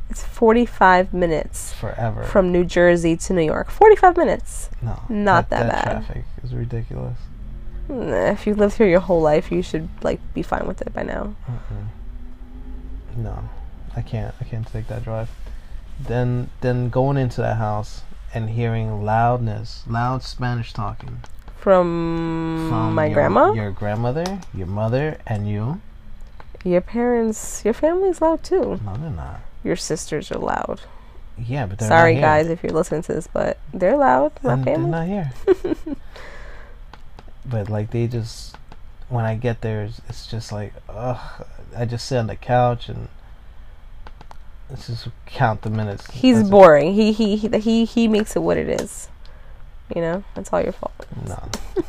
It's 0.10 0.24
45 0.24 1.14
minutes 1.14 1.74
forever. 1.74 2.24
from 2.24 2.52
New 2.52 2.66
Jersey 2.66 3.16
to 3.18 3.34
New 3.34 3.44
York. 3.44 3.70
45 3.70 4.18
minutes. 4.18 4.70
no, 4.82 5.02
not 5.10 5.50
that 5.50 5.70
bad. 5.70 5.84
Traffic 6.06 6.24
is 6.44 6.54
ridiculous. 6.54 7.18
Nah, 7.88 8.32
If 8.32 8.46
you've 8.48 8.58
lived 8.58 8.76
here 8.78 8.88
your 8.88 9.00
whole 9.00 9.22
life, 9.22 9.52
you 9.52 9.62
should 9.62 9.90
like 10.04 10.20
be 10.34 10.42
fine 10.42 10.66
with 10.68 10.82
it 10.82 10.94
by 10.94 11.04
now. 11.04 11.36
Mm-mm. 11.48 11.88
No, 13.18 13.50
I 13.96 14.02
can't. 14.02 14.34
I 14.40 14.44
can't 14.46 14.66
take 14.68 14.88
that 14.88 15.04
drive. 15.04 15.30
Then, 16.00 16.50
then 16.62 16.90
going 16.90 17.18
into 17.18 17.42
that 17.42 17.58
house 17.58 18.02
and 18.34 18.50
hearing 18.52 19.04
loudness, 19.04 19.84
loud 19.88 20.24
Spanish 20.24 20.74
talking 20.74 21.22
From, 21.58 22.68
from 22.70 22.96
my 22.96 23.06
your, 23.08 23.14
grandma, 23.14 23.52
your 23.54 23.72
grandmother, 23.72 24.40
your 24.54 24.68
mother, 24.68 25.18
and 25.28 25.50
you. 25.50 25.82
your 26.64 26.82
parents, 26.82 27.64
your 27.66 27.74
family's 27.74 28.22
loud 28.22 28.44
too. 28.44 28.80
No, 28.86 28.96
they're 28.98 29.10
not. 29.12 29.42
Your 29.64 29.76
sisters 29.76 30.32
are 30.32 30.40
loud. 30.40 30.82
Yeah, 31.38 31.66
but 31.66 31.80
they're 31.80 31.88
Sorry, 31.88 32.14
not 32.14 32.20
here. 32.20 32.28
guys, 32.28 32.48
if 32.50 32.64
you're 32.64 32.72
listening 32.74 33.02
to 33.04 33.14
this, 33.14 33.28
but 33.28 33.58
they're 33.74 33.98
loud. 33.98 34.32
My 34.44 34.54
And 34.54 34.64
they're 34.66 34.78
not 34.78 35.08
here. 35.08 35.32
but 37.46 37.70
like 37.70 37.92
they 37.92 38.08
just, 38.08 38.56
when 39.10 39.26
I 39.26 39.36
get 39.36 39.62
there, 39.62 39.84
it's, 39.84 40.02
it's 40.08 40.28
just 40.28 40.52
like, 40.52 40.74
ugh. 40.90 41.46
I 41.76 41.86
just 41.86 42.06
sit 42.06 42.18
on 42.18 42.28
the 42.28 42.36
couch 42.36 42.90
and 42.90 43.08
let's 44.72 44.88
just 44.88 45.08
count 45.28 45.62
the 45.62 45.70
minutes. 45.70 46.10
He's 46.12 46.38
That's 46.38 46.48
it. 46.48 46.52
boring. 46.52 46.94
He, 46.96 47.12
he 47.14 47.36
he 47.36 47.48
he 47.60 47.86
he 47.86 48.08
makes 48.08 48.36
it 48.36 48.40
what 48.40 48.58
it 48.58 48.68
is. 48.82 49.08
You 49.96 50.02
know, 50.02 50.24
that's 50.36 50.52
all 50.52 50.62
your 50.62 50.72
fault. 50.72 51.06
No, 51.28 51.44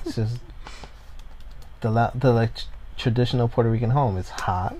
it's 0.04 0.16
just 0.16 0.36
the 1.80 1.90
la- 1.90 2.10
the 2.14 2.32
like 2.32 2.54
tr- 2.54 2.64
traditional 2.98 3.48
Puerto 3.48 3.70
Rican 3.70 3.90
home. 3.90 4.16
It's 4.18 4.30
hot. 4.30 4.76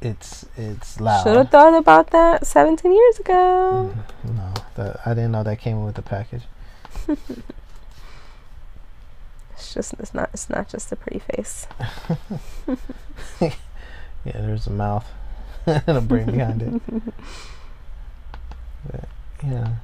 It's 0.00 0.46
it's 0.56 1.00
loud. 1.00 1.24
Should 1.24 1.36
have 1.36 1.50
thought 1.50 1.74
about 1.76 2.10
that 2.10 2.46
17 2.46 2.92
years 2.92 3.18
ago. 3.18 3.92
Mm, 4.24 4.36
No, 4.36 4.54
that 4.76 5.00
I 5.04 5.10
didn't 5.14 5.32
know 5.32 5.42
that 5.42 5.58
came 5.58 5.84
with 5.84 5.96
the 5.96 6.02
package. 6.02 6.42
It's 9.54 9.74
just 9.74 9.92
it's 9.98 10.14
not 10.14 10.30
it's 10.32 10.48
not 10.48 10.68
just 10.68 10.92
a 10.92 10.96
pretty 10.96 11.18
face. 11.18 11.66
Yeah, 14.24 14.32
there's 14.42 14.66
a 14.66 14.70
mouth 14.70 15.06
and 15.86 15.98
a 15.98 16.00
brain 16.00 16.26
behind 16.26 16.62
it. 16.62 16.82
But, 18.90 19.08
yeah, 19.44 19.74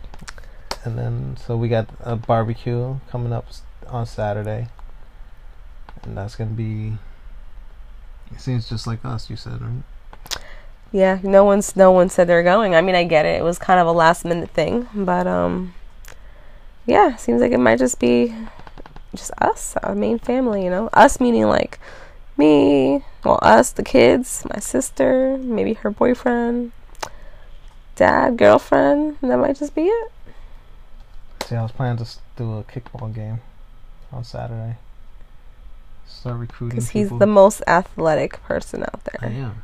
and 0.85 0.97
then 0.97 1.37
so 1.37 1.57
we 1.57 1.69
got 1.69 1.89
a 2.01 2.17
barbecue 2.17 2.97
coming 3.11 3.33
up 3.33 3.47
on 3.89 4.07
Saturday, 4.07 4.69
and 6.03 6.17
that's 6.17 6.37
gonna 6.37 6.51
be. 6.51 6.97
It 8.33 8.41
seems 8.41 8.69
just 8.69 8.87
like 8.87 9.05
us. 9.05 9.29
You 9.29 9.37
said 9.37 9.61
right? 9.61 9.83
Yeah, 10.93 11.19
no 11.23 11.45
one's 11.45 11.75
no 11.75 11.91
one 11.91 12.09
said 12.09 12.29
they're 12.29 12.43
going. 12.43 12.75
I 12.75 12.81
mean, 12.81 12.95
I 12.95 13.05
get 13.05 13.27
it. 13.27 13.41
It 13.41 13.43
was 13.43 13.59
kind 13.59 13.81
of 13.81 13.87
a 13.87 13.93
last 13.93 14.25
minute 14.25 14.51
thing, 14.51 14.89
but 14.95 15.27
um, 15.27 15.75
yeah, 16.87 17.17
seems 17.17 17.41
like 17.41 17.53
it 17.53 17.59
might 17.59 17.79
just 17.79 17.99
be 17.99 18.35
just 19.15 19.33
us, 19.39 19.77
our 19.83 19.95
main 19.95 20.19
family. 20.19 20.65
You 20.65 20.71
know, 20.71 20.89
us 20.93 21.21
meaning 21.21 21.47
like 21.47 21.79
me, 22.37 23.03
well, 23.25 23.39
us, 23.43 23.71
the 23.73 23.83
kids, 23.83 24.45
my 24.53 24.59
sister, 24.61 25.37
maybe 25.39 25.75
her 25.75 25.91
boyfriend, 25.91 26.73
dad, 27.97 28.37
girlfriend. 28.37 29.17
and 29.23 29.31
That 29.31 29.39
might 29.39 29.57
just 29.57 29.75
be 29.75 29.83
it. 29.87 30.13
See, 31.45 31.57
I 31.57 31.63
was 31.63 31.73
planning 31.73 32.05
to 32.05 32.11
do 32.37 32.59
a 32.59 32.65
kickball 32.65 33.15
game 33.15 33.41
on 34.13 34.25
Saturday. 34.25 34.77
Start 36.07 36.37
recruiting 36.39 36.71
Because 36.77 36.91
he's 36.91 37.07
people. 37.07 37.19
the 37.19 37.27
most 37.27 37.63
athletic 37.67 38.43
person 38.45 38.83
out 38.83 39.05
there. 39.05 39.19
I 39.21 39.29
there. 39.29 39.45
am. 39.45 39.63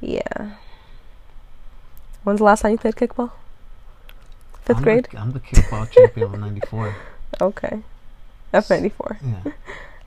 Yeah. 0.00 0.50
When's 2.24 2.38
the 2.38 2.44
last 2.44 2.60
time 2.62 2.72
you 2.72 2.78
played 2.78 2.94
kickball? 2.96 3.32
5th 4.66 4.76
I'm 4.76 4.82
grade? 4.82 5.08
The, 5.10 5.18
I'm 5.20 5.32
the 5.32 5.40
kickball 5.40 5.90
champion 5.90 6.34
of 6.34 6.40
'94. 6.40 6.94
Okay. 7.40 7.82
F 8.54 8.70
ninety 8.70 8.88
four. 8.88 9.18
Yeah, 9.22 9.52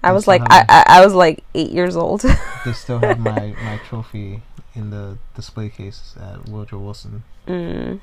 I 0.03 0.11
was 0.11 0.27
like 0.27 0.41
I, 0.49 0.65
I 0.67 0.83
I 0.87 1.05
was 1.05 1.13
like 1.13 1.43
eight 1.53 1.71
years 1.71 1.95
old. 1.95 2.21
they 2.65 2.73
still 2.73 2.99
have 2.99 3.19
my 3.19 3.53
my 3.63 3.79
trophy 3.87 4.41
in 4.75 4.89
the 4.89 5.17
display 5.35 5.69
case 5.69 6.15
at 6.19 6.47
Woodrow 6.49 6.79
Wilson. 6.79 7.23
mm. 7.47 7.99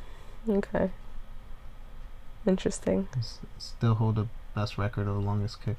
Okay. 0.49 0.91
Interesting. 2.47 3.09
S- 3.17 3.39
Still 3.59 3.95
hold 3.95 4.17
the 4.17 4.27
best 4.55 4.79
record 4.79 5.07
of 5.09 5.15
the 5.15 5.21
longest 5.21 5.63
kick. 5.63 5.77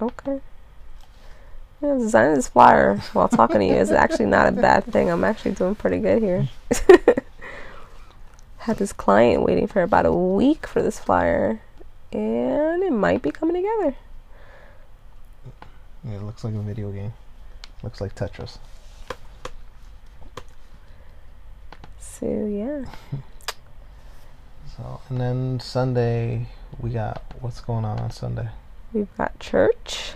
Okay. 0.00 0.40
Yeah, 1.82 1.94
designing 1.94 2.34
this 2.34 2.48
flyer 2.48 2.96
while 3.12 3.28
talking 3.28 3.60
to 3.60 3.66
you 3.66 3.74
is 3.74 3.90
actually 3.92 4.26
not 4.26 4.48
a 4.48 4.52
bad 4.52 4.84
thing. 4.84 5.10
I'm 5.10 5.24
actually 5.24 5.52
doing 5.52 5.74
pretty 5.74 5.98
good 5.98 6.22
here. 6.22 6.48
Had 8.58 8.78
this 8.78 8.92
client 8.92 9.42
waiting 9.42 9.66
for 9.66 9.82
about 9.82 10.06
a 10.06 10.12
week 10.12 10.66
for 10.66 10.82
this 10.82 10.98
flyer, 10.98 11.60
and 12.12 12.82
it 12.82 12.92
might 12.92 13.22
be 13.22 13.30
coming 13.30 13.54
together. 13.56 13.96
It 16.06 16.22
looks 16.22 16.44
like 16.44 16.54
a 16.54 16.60
video 16.60 16.90
game. 16.90 17.12
Looks 17.82 18.00
like 18.00 18.14
Tetris. 18.14 18.58
So 21.98 22.46
yeah. 22.46 22.84
So, 24.76 25.00
and 25.08 25.18
then 25.18 25.58
Sunday 25.60 26.48
we 26.80 26.90
got 26.90 27.22
what's 27.40 27.60
going 27.62 27.86
on 27.86 27.98
on 27.98 28.10
Sunday? 28.10 28.50
We've 28.92 29.08
got 29.16 29.38
church, 29.40 30.12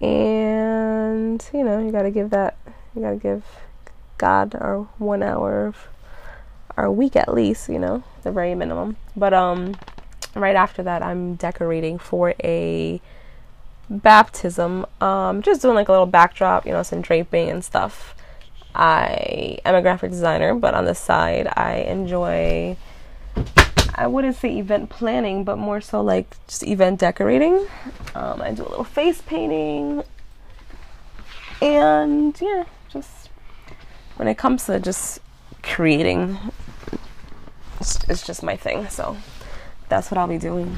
and 0.00 1.42
you 1.54 1.64
know, 1.64 1.78
you 1.78 1.90
gotta 1.90 2.10
give 2.10 2.28
that, 2.30 2.58
you 2.94 3.00
gotta 3.00 3.16
give 3.16 3.44
God 4.18 4.54
our 4.56 4.80
one 4.98 5.22
hour 5.22 5.66
of 5.68 5.88
our 6.76 6.90
week 6.90 7.16
at 7.16 7.32
least, 7.32 7.70
you 7.70 7.78
know, 7.78 8.02
the 8.24 8.30
very 8.32 8.54
minimum. 8.54 8.96
But 9.16 9.32
um, 9.32 9.74
right 10.34 10.56
after 10.56 10.82
that, 10.82 11.02
I'm 11.02 11.36
decorating 11.36 11.98
for 11.98 12.34
a 12.42 13.00
baptism. 13.90 14.86
Um, 15.00 15.42
just 15.42 15.62
doing 15.62 15.74
like 15.74 15.88
a 15.88 15.92
little 15.92 16.06
backdrop, 16.06 16.66
you 16.66 16.72
know, 16.72 16.82
some 16.82 17.00
draping 17.02 17.48
and 17.50 17.64
stuff. 17.64 18.14
I 18.74 19.58
am 19.64 19.74
a 19.74 19.82
graphic 19.82 20.10
designer, 20.10 20.54
but 20.54 20.74
on 20.74 20.84
the 20.84 20.94
side, 20.94 21.46
I 21.56 21.76
enjoy. 21.86 22.76
I 23.96 24.08
wouldn't 24.08 24.34
say 24.34 24.58
event 24.58 24.90
planning, 24.90 25.44
but 25.44 25.56
more 25.56 25.80
so 25.80 26.00
like 26.00 26.34
just 26.48 26.64
event 26.64 26.98
decorating. 26.98 27.68
Um, 28.16 28.42
I 28.42 28.50
do 28.50 28.62
a 28.62 28.68
little 28.68 28.82
face 28.84 29.22
painting, 29.22 30.02
and 31.62 32.38
yeah, 32.40 32.64
just 32.88 33.30
when 34.16 34.26
it 34.26 34.36
comes 34.36 34.66
to 34.66 34.80
just 34.80 35.20
creating, 35.62 36.36
it's, 37.80 37.98
it's 38.08 38.26
just 38.26 38.42
my 38.42 38.56
thing. 38.56 38.88
So 38.88 39.16
that's 39.88 40.10
what 40.10 40.18
I'll 40.18 40.26
be 40.26 40.38
doing 40.38 40.76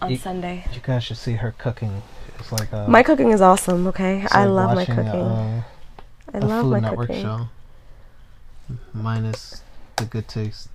on 0.00 0.12
You- 0.12 0.16
Sunday. 0.18 0.64
You 0.72 0.80
guys 0.80 1.02
should 1.02 1.16
see 1.16 1.34
her 1.34 1.52
cooking. 1.58 2.02
It's 2.38 2.52
like 2.52 2.72
a 2.72 2.86
My 2.88 3.02
cooking 3.02 3.30
is 3.30 3.40
awesome. 3.40 3.86
Okay, 3.88 4.22
it's 4.22 4.34
I 4.34 4.44
like 4.44 4.54
love 4.54 4.68
my 4.70 4.74
watching 4.76 4.94
cooking. 4.94 5.20
A, 5.20 5.66
I 6.34 6.38
love 6.38 6.62
Food 6.64 6.70
my 6.72 6.80
Network 6.80 7.08
cooking. 7.08 7.22
show. 7.22 7.48
Minus 8.92 9.62
the 9.96 10.04
good 10.04 10.28
taste. 10.28 10.68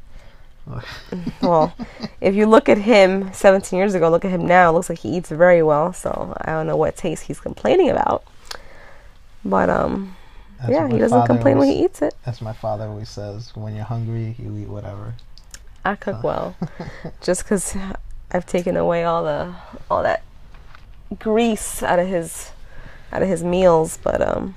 well, 1.42 1.74
if 2.22 2.36
you 2.36 2.46
look 2.46 2.70
at 2.70 2.78
him 2.78 3.34
17 3.34 3.78
years 3.78 3.96
ago, 3.96 4.10
look 4.10 4.24
at 4.24 4.32
him 4.32 4.46
now. 4.46 4.70
It 4.70 4.74
looks 4.74 4.90
like 4.90 5.00
he 5.00 5.10
eats 5.10 5.30
very 5.30 5.64
well. 5.64 5.92
So 5.94 6.34
I 6.42 6.52
don't 6.52 6.68
know 6.68 6.78
what 6.78 6.96
taste 6.96 7.24
he's 7.24 7.40
complaining 7.40 7.90
about. 7.90 8.24
But 9.44 9.70
um, 9.70 10.16
That's 10.60 10.72
yeah, 10.72 10.88
he 10.88 10.98
doesn't 11.00 11.26
complain 11.26 11.58
when 11.58 11.68
he 11.68 11.84
eats 11.84 12.02
it. 12.02 12.14
That's 12.26 12.42
my 12.42 12.54
father 12.54 12.86
always 12.86 13.10
says. 13.10 13.56
When 13.56 13.76
you're 13.76 13.86
hungry, 13.86 14.36
you 14.38 14.56
eat 14.58 14.68
whatever. 14.68 15.16
I 15.84 15.96
cook 15.96 16.24
well, 16.24 16.56
just 17.22 17.44
because 17.44 17.76
I've 18.32 18.46
taken 18.46 18.78
away 18.78 19.04
all 19.04 19.24
the 19.24 19.56
all 19.90 20.04
that 20.04 20.22
grease 21.20 21.84
out 21.84 22.00
of 22.00 22.08
his 22.08 22.52
out 23.12 23.22
of 23.22 23.28
his 23.28 23.44
meals. 23.44 23.98
But 24.02 24.22
um, 24.22 24.56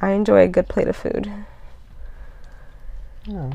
I 0.00 0.10
enjoy 0.10 0.42
a 0.42 0.48
good 0.48 0.68
plate 0.68 0.88
of 0.88 0.96
food. 0.96 1.30
Yeah, 3.26 3.52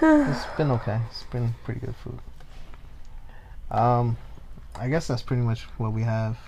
it's 0.02 0.46
been 0.56 0.70
okay. 0.72 1.00
It's 1.10 1.24
been 1.24 1.54
pretty 1.64 1.80
good 1.80 1.94
food. 1.96 2.18
Um, 3.70 4.16
I 4.74 4.88
guess 4.88 5.06
that's 5.06 5.22
pretty 5.22 5.42
much 5.42 5.62
what 5.78 5.92
we 5.92 6.02
have. 6.02 6.38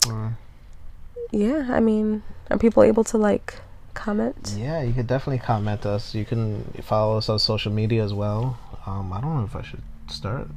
For 0.00 0.36
Yeah, 1.30 1.68
I 1.70 1.80
mean, 1.80 2.22
are 2.50 2.58
people 2.58 2.82
able 2.82 3.04
to 3.04 3.18
like 3.18 3.60
comment? 3.94 4.54
yeah, 4.56 4.82
you 4.82 4.92
could 4.92 5.06
definitely 5.06 5.44
comment 5.44 5.84
us. 5.84 6.14
You 6.14 6.24
can 6.24 6.64
follow 6.82 7.18
us 7.18 7.28
on 7.28 7.38
social 7.38 7.72
media 7.72 8.02
as 8.02 8.14
well. 8.14 8.58
Um, 8.86 9.12
I 9.12 9.20
don't 9.20 9.36
know 9.36 9.44
if 9.44 9.54
I 9.54 9.62
should 9.62 9.82
start 10.08 10.48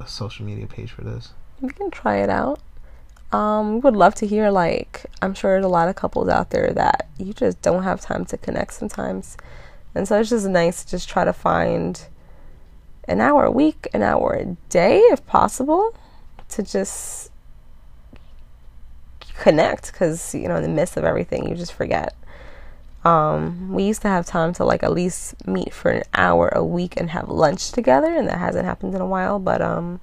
a 0.00 0.06
social 0.08 0.44
media 0.44 0.66
page 0.66 0.90
for 0.90 1.02
this. 1.02 1.32
We 1.60 1.70
can 1.70 1.90
try 1.90 2.18
it 2.18 2.28
out. 2.28 2.60
Um, 3.32 3.74
we 3.74 3.80
would 3.80 3.96
love 3.96 4.14
to 4.16 4.26
hear 4.26 4.50
like 4.50 5.06
I'm 5.20 5.34
sure 5.34 5.52
there's 5.52 5.64
a 5.64 5.68
lot 5.68 5.88
of 5.88 5.96
couples 5.96 6.28
out 6.28 6.50
there 6.50 6.70
that 6.72 7.08
you 7.18 7.32
just 7.32 7.60
don't 7.62 7.82
have 7.82 8.00
time 8.00 8.24
to 8.26 8.36
connect 8.36 8.74
sometimes. 8.74 9.36
And 9.94 10.06
so 10.06 10.20
it's 10.20 10.30
just 10.30 10.46
nice 10.46 10.84
to 10.84 10.90
just 10.90 11.08
try 11.08 11.24
to 11.24 11.32
find 11.32 12.06
an 13.08 13.20
hour 13.20 13.44
a 13.44 13.50
week, 13.50 13.88
an 13.94 14.02
hour 14.02 14.34
a 14.34 14.56
day 14.68 14.98
if 14.98 15.26
possible 15.26 15.94
to 16.50 16.62
just 16.62 17.30
connect 19.38 19.92
cuz 19.92 20.34
you 20.34 20.48
know 20.48 20.56
in 20.56 20.62
the 20.62 20.68
midst 20.68 20.96
of 20.96 21.04
everything 21.04 21.48
you 21.48 21.54
just 21.54 21.72
forget. 21.72 22.14
Um, 23.04 23.72
we 23.72 23.84
used 23.84 24.02
to 24.02 24.08
have 24.08 24.26
time 24.26 24.52
to 24.54 24.64
like 24.64 24.82
at 24.82 24.92
least 24.92 25.46
meet 25.46 25.72
for 25.72 25.92
an 25.92 26.02
hour 26.14 26.48
a 26.48 26.64
week 26.64 26.94
and 26.96 27.10
have 27.10 27.28
lunch 27.28 27.70
together, 27.70 28.12
and 28.12 28.28
that 28.28 28.38
hasn't 28.38 28.64
happened 28.64 28.96
in 28.96 29.00
a 29.00 29.06
while. 29.06 29.38
But 29.38 29.62
um, 29.62 30.00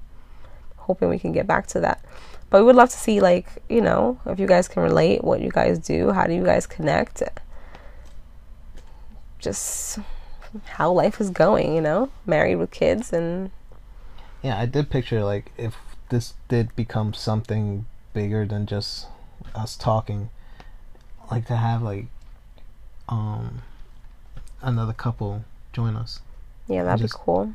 hoping 0.86 1.08
we 1.08 1.18
can 1.18 1.32
get 1.32 1.46
back 1.46 1.66
to 1.68 1.80
that. 1.80 2.04
But 2.50 2.60
we 2.60 2.66
would 2.66 2.76
love 2.76 2.90
to 2.90 2.96
see 2.96 3.20
like 3.20 3.48
you 3.68 3.80
know 3.80 4.18
if 4.26 4.38
you 4.38 4.46
guys 4.46 4.68
can 4.68 4.82
relate, 4.82 5.24
what 5.24 5.40
you 5.40 5.50
guys 5.50 5.78
do, 5.78 6.12
how 6.12 6.26
do 6.26 6.34
you 6.34 6.44
guys 6.44 6.66
connect, 6.66 7.22
just 9.38 9.98
how 10.66 10.90
life 10.92 11.20
is 11.20 11.30
going. 11.30 11.74
You 11.74 11.80
know, 11.80 12.10
married 12.26 12.56
with 12.56 12.70
kids 12.70 13.12
and 13.12 13.50
Yeah, 14.42 14.58
I 14.58 14.66
did 14.66 14.90
picture 14.90 15.24
like 15.24 15.52
if 15.56 15.74
this 16.10 16.34
did 16.48 16.74
become 16.76 17.12
something 17.14 17.86
bigger 18.12 18.46
than 18.46 18.66
just 18.66 19.06
us 19.54 19.76
talking, 19.76 20.30
like 21.30 21.46
to 21.46 21.56
have 21.56 21.82
like 21.82 22.06
um 23.08 23.62
another 24.62 24.92
couple 24.92 25.44
join 25.72 25.96
us. 25.96 26.20
yeah, 26.68 26.84
that'd 26.84 27.00
Just- 27.00 27.14
be 27.14 27.20
cool. 27.24 27.54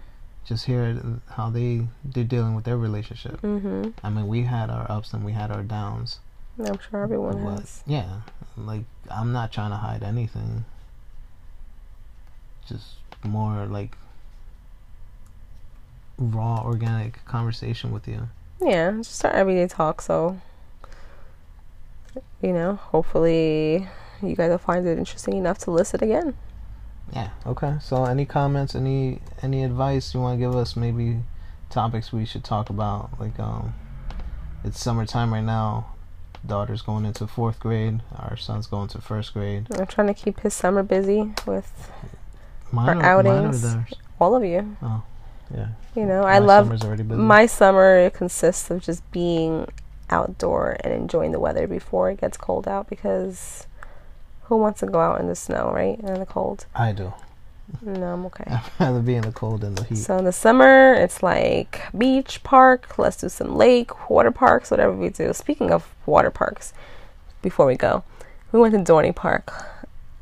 Just 0.49 0.65
hear 0.65 0.97
how 1.38 1.51
they 1.51 1.88
they're 2.03 2.23
dealing 2.23 2.55
with 2.55 2.65
their 2.65 2.75
relationship. 2.77 3.39
Mhm. 3.43 3.93
I 4.03 4.09
mean, 4.09 4.27
we 4.27 4.41
had 4.45 4.71
our 4.71 4.89
ups 4.91 5.13
and 5.13 5.23
we 5.23 5.33
had 5.33 5.51
our 5.51 5.62
downs. 5.62 6.19
I'm 6.57 6.79
sure 6.79 7.03
everyone 7.03 7.43
But 7.43 7.59
has. 7.59 7.83
yeah, 7.85 8.21
like 8.57 8.81
I'm 9.12 9.31
not 9.31 9.51
trying 9.51 9.69
to 9.69 9.77
hide 9.77 10.01
anything. 10.01 10.65
Just 12.65 12.95
more 13.23 13.67
like 13.67 13.95
raw, 16.17 16.63
organic 16.65 17.23
conversation 17.25 17.91
with 17.91 18.07
you. 18.07 18.29
Yeah, 18.59 18.91
just 18.97 19.23
our 19.23 19.31
everyday 19.31 19.67
talk. 19.67 20.01
So, 20.01 20.39
you 22.41 22.53
know, 22.53 22.73
hopefully 22.75 23.88
you 24.23 24.35
guys 24.35 24.49
will 24.49 24.57
find 24.57 24.85
it 24.88 24.97
interesting 24.97 25.38
enough 25.38 25.59
to 25.59 25.71
listen 25.71 26.03
again. 26.03 26.33
Yeah. 27.13 27.29
Okay. 27.45 27.75
So, 27.81 28.05
any 28.05 28.25
comments? 28.25 28.75
Any 28.75 29.21
any 29.41 29.63
advice 29.63 30.13
you 30.13 30.19
want 30.21 30.39
to 30.39 30.45
give 30.45 30.55
us? 30.55 30.75
Maybe 30.75 31.19
topics 31.69 32.11
we 32.13 32.25
should 32.25 32.43
talk 32.43 32.69
about. 32.69 33.19
Like, 33.19 33.39
um, 33.39 33.73
it's 34.63 34.79
summertime 34.81 35.33
right 35.33 35.43
now. 35.43 35.93
Daughter's 36.45 36.81
going 36.81 37.05
into 37.05 37.27
fourth 37.27 37.59
grade. 37.59 38.01
Our 38.15 38.37
son's 38.37 38.67
going 38.67 38.87
to 38.89 39.01
first 39.01 39.33
grade. 39.33 39.67
I'm 39.77 39.87
trying 39.87 40.07
to 40.07 40.13
keep 40.13 40.39
his 40.41 40.53
summer 40.53 40.83
busy 40.83 41.33
with 41.45 41.91
Mine 42.71 42.85
For 42.85 42.91
are, 43.05 43.23
mine 43.23 43.35
outings. 43.37 43.61
theirs. 43.61 43.93
all 44.21 44.35
of 44.35 44.43
you. 44.45 44.77
Oh, 44.81 45.03
yeah. 45.53 45.69
You 45.95 46.05
know, 46.05 46.21
My 46.23 46.35
I 46.35 46.39
love 46.39 46.65
summer's 46.67 46.83
already 46.83 47.03
busy. 47.03 47.19
my 47.19 47.45
summer 47.45 48.09
consists 48.11 48.69
of 48.69 48.81
just 48.81 49.09
being 49.11 49.67
outdoor 50.11 50.77
and 50.83 50.93
enjoying 50.93 51.31
the 51.31 51.39
weather 51.39 51.67
before 51.67 52.09
it 52.11 52.21
gets 52.21 52.37
cold 52.37 52.67
out 52.67 52.87
because 52.89 53.65
who 54.49 54.57
wants 54.57 54.79
to 54.81 54.88
go 54.88 54.99
out 54.99 55.21
in 55.21 55.27
the 55.27 55.35
snow, 55.35 55.71
right? 55.73 55.97
And 55.99 56.09
in 56.09 56.19
the 56.19 56.25
cold. 56.25 56.65
I 56.75 56.91
do. 56.91 57.13
No, 57.83 58.13
I'm 58.13 58.25
okay. 58.25 58.45
I'd 58.47 58.62
rather 58.79 58.99
be 58.99 59.13
in 59.13 59.21
the 59.21 59.31
cold 59.31 59.62
than 59.62 59.75
the 59.75 59.83
heat. 59.83 59.99
So 59.99 60.17
in 60.17 60.25
the 60.25 60.31
summer, 60.31 60.93
it's 60.95 61.21
like 61.21 61.81
beach, 61.95 62.41
park. 62.43 62.97
Let's 62.97 63.17
do 63.17 63.29
some 63.29 63.55
lake, 63.55 64.09
water 64.09 64.31
parks, 64.31 64.71
whatever 64.71 64.91
we 64.93 65.09
do. 65.09 65.31
Speaking 65.33 65.71
of 65.71 65.88
water 66.07 66.31
parks, 66.31 66.73
before 67.43 67.67
we 67.67 67.75
go, 67.75 68.03
we 68.51 68.59
went 68.59 68.73
to 68.73 68.79
Dorney 68.91 69.15
Park 69.15 69.53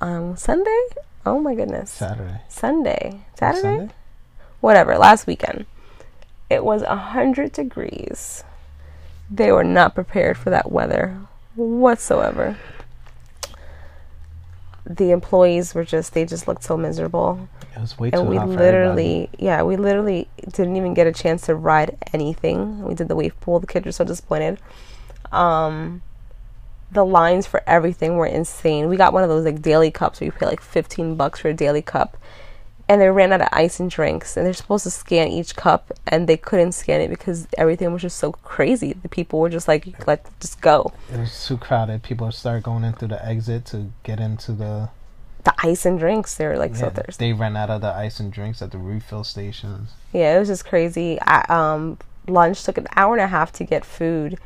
on 0.02 0.36
Sunday. 0.36 0.88
Oh 1.26 1.40
my 1.40 1.56
goodness, 1.56 1.90
Saturday. 1.92 2.42
Sunday, 2.50 3.22
Saturday, 3.36 3.62
Sunday? 3.62 3.94
whatever. 4.60 4.98
Last 4.98 5.26
weekend, 5.26 5.66
it 6.50 6.66
was 6.66 6.82
a 6.82 6.96
hundred 6.98 7.54
degrees. 7.54 8.44
They 9.32 9.52
were 9.54 9.64
not 9.64 9.96
prepared 9.96 10.38
for 10.38 10.50
that 10.50 10.70
weather 10.72 11.18
whatsoever. 11.56 12.58
The 14.90 15.12
employees 15.12 15.76
were 15.76 15.84
just, 15.84 16.14
they 16.14 16.26
just 16.26 16.48
looked 16.48 16.64
so 16.64 16.78
miserable. 16.78 17.50
It 17.76 17.82
was 17.82 17.98
way 18.00 18.10
too 18.10 18.20
and 18.20 18.30
we 18.30 18.38
hot 18.38 18.48
for 18.48 18.54
everybody. 18.54 18.66
literally 18.66 19.30
yeah 19.38 19.62
we 19.62 19.76
literally 19.76 20.28
didn't 20.52 20.78
even 20.78 20.96
get 20.96 21.06
a 21.06 21.12
chance 21.12 21.46
to 21.46 21.56
ride 21.56 21.96
anything. 22.14 22.82
We 22.84 22.96
did 22.96 23.08
the 23.08 23.16
wave 23.16 23.40
pool. 23.40 23.60
The 23.60 23.68
kids 23.68 23.86
were 23.86 23.92
so 23.92 24.04
disappointed. 24.04 24.58
Um 25.32 26.02
the 26.92 27.06
lines 27.06 27.46
for 27.46 27.62
everything 27.68 28.16
were 28.16 28.26
insane. 28.26 28.88
We 28.88 28.98
got 28.98 29.14
one 29.14 29.22
of 29.22 29.30
those 29.30 29.46
like 29.46 29.62
daily 29.62 29.92
cups 29.92 30.20
where 30.22 30.26
you 30.26 30.32
pay 30.32 30.46
like 30.46 30.62
15 30.62 31.16
bucks 31.16 31.40
for 31.42 31.50
a 31.50 31.54
daily 31.54 31.82
cup 31.82 32.18
and 32.90 33.02
they 33.02 33.10
ran 33.10 33.34
out 33.34 33.42
of 33.42 33.50
ice 33.52 33.80
and 33.80 33.90
drinks 33.90 34.38
and 34.38 34.46
they're 34.46 34.54
supposed 34.54 34.84
to 34.84 34.92
scan 34.92 35.28
each 35.28 35.56
cup 35.56 35.92
and 36.08 36.28
they 36.28 36.38
couldn't 36.38 36.72
scan 36.72 37.02
it 37.02 37.10
because 37.10 37.48
everything 37.58 37.92
was 37.92 38.02
just 38.02 38.18
so 38.18 38.32
crazy 38.32 38.94
the 38.94 39.10
people 39.10 39.40
were 39.40 39.50
just 39.50 39.68
like 39.68 40.08
let 40.08 40.26
just 40.40 40.62
go 40.62 40.94
It 41.14 41.20
was 41.20 41.46
too 41.46 41.58
crowded. 41.58 42.04
People 42.04 42.32
started 42.32 42.64
going 42.64 42.84
in 42.84 42.94
through 42.94 43.10
the 43.10 43.26
exit 43.26 43.66
to 43.68 43.92
get 44.04 44.20
into 44.20 44.52
the. 44.54 44.90
the 45.44 45.54
ice 45.60 45.86
and 45.86 46.00
drinks 46.00 46.36
they 46.36 46.46
were 46.48 46.58
like 46.58 46.76
so 46.76 46.90
thirsty 46.90 47.26
They 47.26 47.34
ran 47.34 47.58
out 47.58 47.70
of 47.70 47.82
the 47.82 47.94
ice 47.94 48.20
and 48.20 48.32
drinks 48.32 48.62
at 48.62 48.72
the 48.72 48.78
refill 48.78 49.24
stations. 49.24 49.92
Yeah, 50.14 50.36
it 50.36 50.40
was 50.40 50.48
just 50.48 50.66
crazy. 50.66 51.20
I, 51.22 51.46
um, 51.50 51.98
lunch 52.28 52.64
took 52.64 52.78
an 52.78 52.88
hour 52.96 53.14
and 53.16 53.22
a 53.22 53.28
half 53.28 53.52
to 53.54 53.64
get 53.64 53.86
food, 53.86 54.38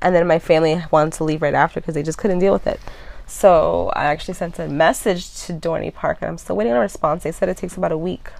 and 0.00 0.14
then 0.14 0.26
my 0.26 0.38
family 0.38 0.82
wanted 0.90 1.12
to 1.14 1.24
leave 1.24 1.42
right 1.42 1.54
after 1.54 1.80
because 1.80 1.94
they 1.94 2.02
just 2.02 2.18
couldn't 2.18 2.38
deal 2.38 2.52
with 2.52 2.66
it. 2.66 2.80
So 3.26 3.90
I 3.94 4.04
actually 4.04 4.34
sent 4.34 4.58
a 4.60 4.68
message 4.68 5.34
to 5.42 5.52
Dorney 5.52 5.92
Park, 5.92 6.18
and 6.20 6.30
I'm 6.30 6.38
still 6.38 6.56
waiting 6.56 6.72
on 6.72 6.78
a 6.78 6.82
response. 6.82 7.24
They 7.24 7.32
said 7.32 7.48
it 7.48 7.56
takes 7.56 7.76
about 7.76 7.90
a 7.90 7.98
week, 7.98 8.30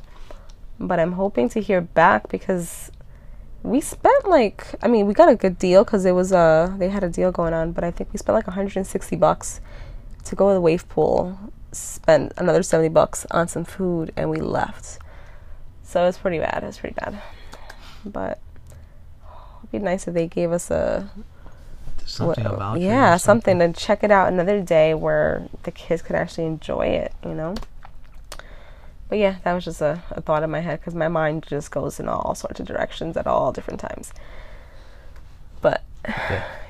but 0.79 1.01
I'm 1.01 1.13
hoping 1.13 1.49
to 1.51 1.61
hear 1.61 1.81
back 1.81 2.29
because 2.29 2.93
we 3.65 3.81
spent 3.81 4.29
like 4.29 4.65
I 4.81 4.87
mean 4.87 5.07
we 5.07 5.13
got 5.13 5.29
a 5.29 5.35
good 5.35 5.59
deal 5.59 5.83
because 5.83 6.05
it 6.05 6.13
was 6.13 6.33
uh 6.33 6.73
they 6.79 6.89
had 6.89 7.03
a 7.03 7.09
deal 7.09 7.33
going 7.33 7.53
on, 7.53 7.73
but 7.73 7.83
I 7.83 7.91
think 7.91 8.13
we 8.13 8.19
spent 8.19 8.35
like 8.35 8.47
160 8.47 9.17
bucks 9.17 9.61
to 10.25 10.37
go 10.37 10.49
to 10.49 10.55
the 10.55 10.61
wave 10.61 10.89
pool, 10.89 11.37
spent 11.73 12.33
another 12.37 12.63
70 12.63 12.89
bucks 12.91 13.27
on 13.33 13.49
some 13.49 13.65
food, 13.65 14.13
and 14.17 14.31
we 14.31 14.39
left. 14.39 15.01
So 15.83 16.03
it 16.03 16.07
was 16.07 16.19
pretty 16.19 16.39
bad. 16.39 16.63
It 16.63 16.67
was 16.67 16.79
pretty 16.79 16.95
bad. 16.95 17.21
But 18.05 18.41
it'd 19.61 19.73
be 19.73 19.79
nice 19.79 20.07
if 20.07 20.15
they 20.15 20.29
gave 20.29 20.53
us 20.53 20.71
a 20.71 21.11
Something 22.07 22.47
about 22.47 22.81
yeah 22.81 23.17
something 23.17 23.59
to 23.59 23.73
check 23.73 24.05
it 24.05 24.11
out 24.11 24.33
another 24.33 24.63
day 24.63 24.95
where 24.95 25.49
the 25.65 25.73
kids 25.73 26.03
could 26.03 26.17
actually 26.17 26.47
enjoy 26.47 26.87
it. 26.87 27.13
You 27.25 27.35
know. 27.35 27.55
But 29.09 29.19
yeah, 29.19 29.37
that 29.45 29.53
was 29.53 29.65
just 29.65 29.81
a, 29.81 30.03
a 30.11 30.21
thought 30.21 30.43
in 30.43 30.51
my 30.51 30.61
head 30.61 30.81
because 30.81 30.95
my 30.95 31.09
mind 31.09 31.45
just 31.49 31.71
goes 31.71 32.01
in 32.01 32.09
all 32.09 32.35
sorts 32.35 32.59
of 32.59 32.67
directions 32.67 33.17
at 33.17 33.27
all 33.27 33.53
different 33.53 33.81
times. 33.81 34.13
But 35.61 35.83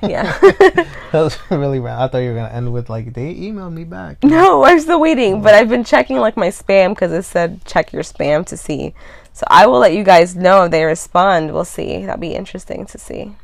yeah. 0.01 0.37
That 1.11 1.21
was 1.21 1.37
really 1.49 1.79
rad. 1.79 1.99
I 1.99 2.07
thought 2.09 2.17
you 2.17 2.29
were 2.29 2.35
gonna 2.35 2.53
end 2.53 2.73
with 2.73 2.89
like 2.89 3.13
they 3.13 3.33
emailed 3.33 3.73
me 3.73 3.85
back. 3.85 4.23
No, 4.23 4.65
I'm 4.65 4.79
still 4.79 4.99
waiting, 4.99 5.41
but 5.41 5.53
oh. 5.53 5.57
I've 5.57 5.69
been 5.69 5.85
checking 5.85 6.17
like 6.17 6.35
my 6.35 6.49
spam 6.49 6.89
because 6.89 7.11
it 7.11 7.23
said 7.23 7.63
check 7.65 7.93
your 7.93 8.03
spam 8.03 8.45
to 8.47 8.57
see. 8.57 8.93
So 9.33 9.45
I 9.49 9.67
will 9.67 9.79
let 9.79 9.93
you 9.93 10.03
guys 10.03 10.35
know 10.35 10.65
if 10.65 10.71
they 10.71 10.83
respond. 10.83 11.53
We'll 11.53 11.63
see. 11.63 12.05
That'll 12.05 12.19
be 12.19 12.35
interesting 12.35 12.85
to 12.87 12.97
see. 12.97 13.35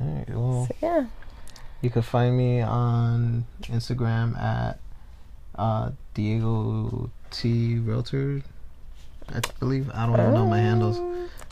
Well, 0.00 0.66
So 0.68 0.74
yeah, 0.82 1.06
you 1.82 1.90
can 1.90 2.02
find 2.02 2.36
me 2.36 2.60
on 2.60 3.46
Instagram 3.62 4.38
at 4.38 4.78
uh, 5.54 5.90
Diego 6.14 7.10
T 7.30 7.78
Realtor. 7.78 8.42
I 9.28 9.40
believe 9.60 9.90
I 9.92 10.06
don't 10.06 10.18
even 10.18 10.34
know 10.34 10.46
my 10.46 10.58
handles. 10.58 10.98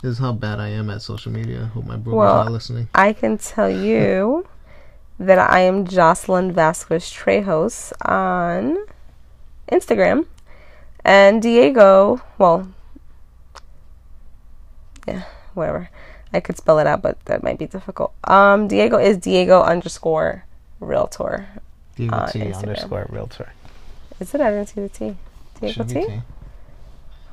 This 0.01 0.11
is 0.11 0.17
how 0.19 0.31
bad 0.31 0.59
I 0.59 0.69
am 0.69 0.89
at 0.89 1.01
social 1.01 1.31
media. 1.31 1.65
Hope 1.73 1.85
my 1.85 1.95
brother's 1.97 2.17
Well, 2.17 2.43
not 2.43 2.51
listening. 2.51 2.87
I 2.95 3.13
can 3.13 3.37
tell 3.37 3.69
you 3.87 4.47
that 5.19 5.39
I 5.39 5.61
am 5.61 5.85
Jocelyn 5.85 6.51
Vasquez 6.51 7.11
Trejos 7.11 7.91
on 8.07 8.85
Instagram, 9.71 10.25
and 11.03 11.41
Diego. 11.41 12.21
Well, 12.37 12.69
yeah, 15.07 15.23
whatever. 15.53 15.89
I 16.33 16.39
could 16.39 16.57
spell 16.57 16.79
it 16.79 16.87
out, 16.87 17.01
but 17.01 17.23
that 17.25 17.43
might 17.43 17.57
be 17.57 17.67
difficult. 17.67 18.13
Um, 18.25 18.67
Diego 18.67 18.97
is 18.97 19.17
Diego 19.17 19.61
underscore 19.61 20.45
Realtor. 20.79 21.47
Diego 21.95 22.27
T 22.31 22.39
Instagram. 22.39 22.55
underscore 22.57 23.07
Realtor. 23.09 23.53
Is 24.19 24.33
it? 24.33 24.41
I 24.41 24.51
didn't 24.51 24.67
see 24.67 24.81
the 24.81 24.89
T. 24.89 25.15
Diego 25.59 25.83
T? 25.83 26.05
T. 26.05 26.21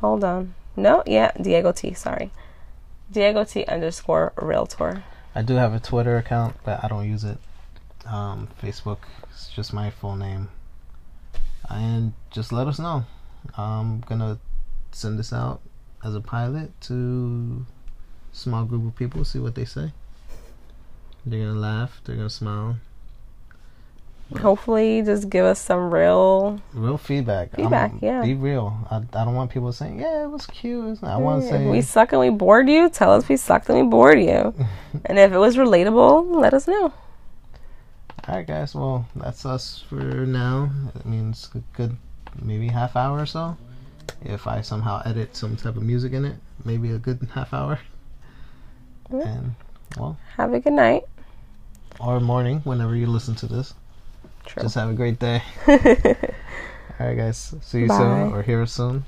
Hold 0.01 0.25
on. 0.25 0.55
No, 0.77 1.03
yeah, 1.07 1.33
Diego 1.41 1.73
T. 1.73 1.95
Sorry. 1.95 2.31
Diego 3.11 3.45
T 3.45 3.65
underscore 3.67 4.33
Realtor. 4.37 5.05
I 5.35 5.43
do 5.43 5.55
have 5.55 5.75
a 5.75 5.81
Twitter 5.81 6.17
account, 6.17 6.57
but 6.65 6.83
I 6.85 6.89
don't 6.89 7.09
use 7.09 7.25
it. 7.25 7.39
Um, 8.07 8.49
Facebook 8.63 8.99
is 9.35 9.49
just 9.49 9.73
my 9.73 9.91
full 9.91 10.17
name. 10.17 10.49
And 11.69 12.13
just 12.31 12.53
let 12.53 12.67
us 12.67 12.79
know. 12.79 13.05
I'm 13.57 14.01
gonna 14.01 14.39
send 14.93 15.19
this 15.19 15.33
out 15.33 15.61
as 16.05 16.15
a 16.15 16.21
pilot 16.21 16.79
to 16.83 17.67
small 18.35 18.65
group 18.65 18.87
of 18.87 18.97
people, 18.97 19.25
see 19.25 19.39
what 19.39 19.55
they 19.55 19.65
say. 19.65 19.93
They're 21.25 21.41
gonna 21.47 21.59
laugh, 21.59 22.01
they're 22.05 22.17
gonna 22.17 22.29
smile. 22.29 22.77
Hopefully, 24.41 25.03
just 25.03 25.29
give 25.29 25.45
us 25.45 25.61
some 25.61 25.91
real. 25.93 26.61
Real 26.73 26.97
feedback. 26.99 27.55
Feedback, 27.55 27.91
I'm- 27.93 27.99
yeah. 28.03 28.23
Be 28.23 28.35
real. 28.35 28.77
I, 28.91 28.97
I 28.97 29.25
don't 29.25 29.35
want 29.35 29.51
people 29.51 29.73
saying, 29.73 30.01
yeah, 30.01 30.25
it 30.25 30.31
was 30.31 30.47
cute. 30.47 30.99
I 31.03 31.19
want 31.19 31.43
to 31.43 31.49
If 31.49 31.53
say, 31.55 31.67
we 31.67 31.81
suck 31.83 32.13
and 32.13 32.21
we 32.21 32.31
bored 32.31 32.69
you, 32.69 32.89
tell 32.89 33.13
us 33.13 33.29
we 33.29 33.37
sucked 33.37 33.69
and 33.69 33.79
we 33.79 33.87
bored 33.87 34.19
you. 34.21 34.55
and 35.05 35.19
if 35.19 35.33
it 35.33 35.39
was 35.39 35.57
relatable, 35.57 36.41
let 36.41 36.53
us 36.55 36.67
know. 36.67 36.93
All 38.27 38.35
right, 38.37 38.47
guys. 38.47 38.75
Well, 38.75 39.07
that's 39.15 39.45
us 39.45 39.85
for 39.89 39.97
now. 39.97 40.71
I 41.05 41.09
mean, 41.09 41.31
it's 41.31 41.51
a 41.55 41.59
good 41.77 41.97
maybe 42.43 42.69
half 42.69 42.97
hour 42.97 43.21
or 43.21 43.27
so. 43.27 43.57
If 44.25 44.47
I 44.47 44.63
somehow 44.63 45.03
edit 45.05 45.37
some 45.37 45.55
type 45.57 45.77
of 45.77 45.83
music 45.83 46.13
in 46.15 46.25
it, 46.25 46.37
maybe 46.65 46.91
a 46.93 46.99
good 46.99 47.29
half 47.35 47.53
hour. 47.53 47.79
Yeah. 49.13 49.29
And 49.29 49.55
well, 49.99 50.17
Have 50.37 50.53
a 50.55 50.61
good 50.61 50.73
night. 50.73 51.05
or 52.01 52.21
morning 52.21 52.61
whenever 52.65 52.97
you 52.97 53.07
listen 53.07 53.35
to 53.37 53.47
this. 53.47 53.75
True. 54.47 54.63
Just 54.63 54.75
have 54.75 54.91
a 54.91 54.95
great 54.95 55.19
day. 55.19 55.43
All 55.67 57.07
right, 57.07 57.17
guys. 57.17 57.55
See 57.63 57.81
you 57.81 57.89
Bye. 57.89 57.99
soon 57.99 58.33
or 58.33 58.43
hear 58.43 58.63
us 58.63 58.73
soon. 58.73 59.05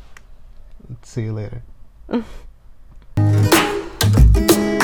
See 1.02 1.22
you 1.22 1.32
later. 1.32 1.62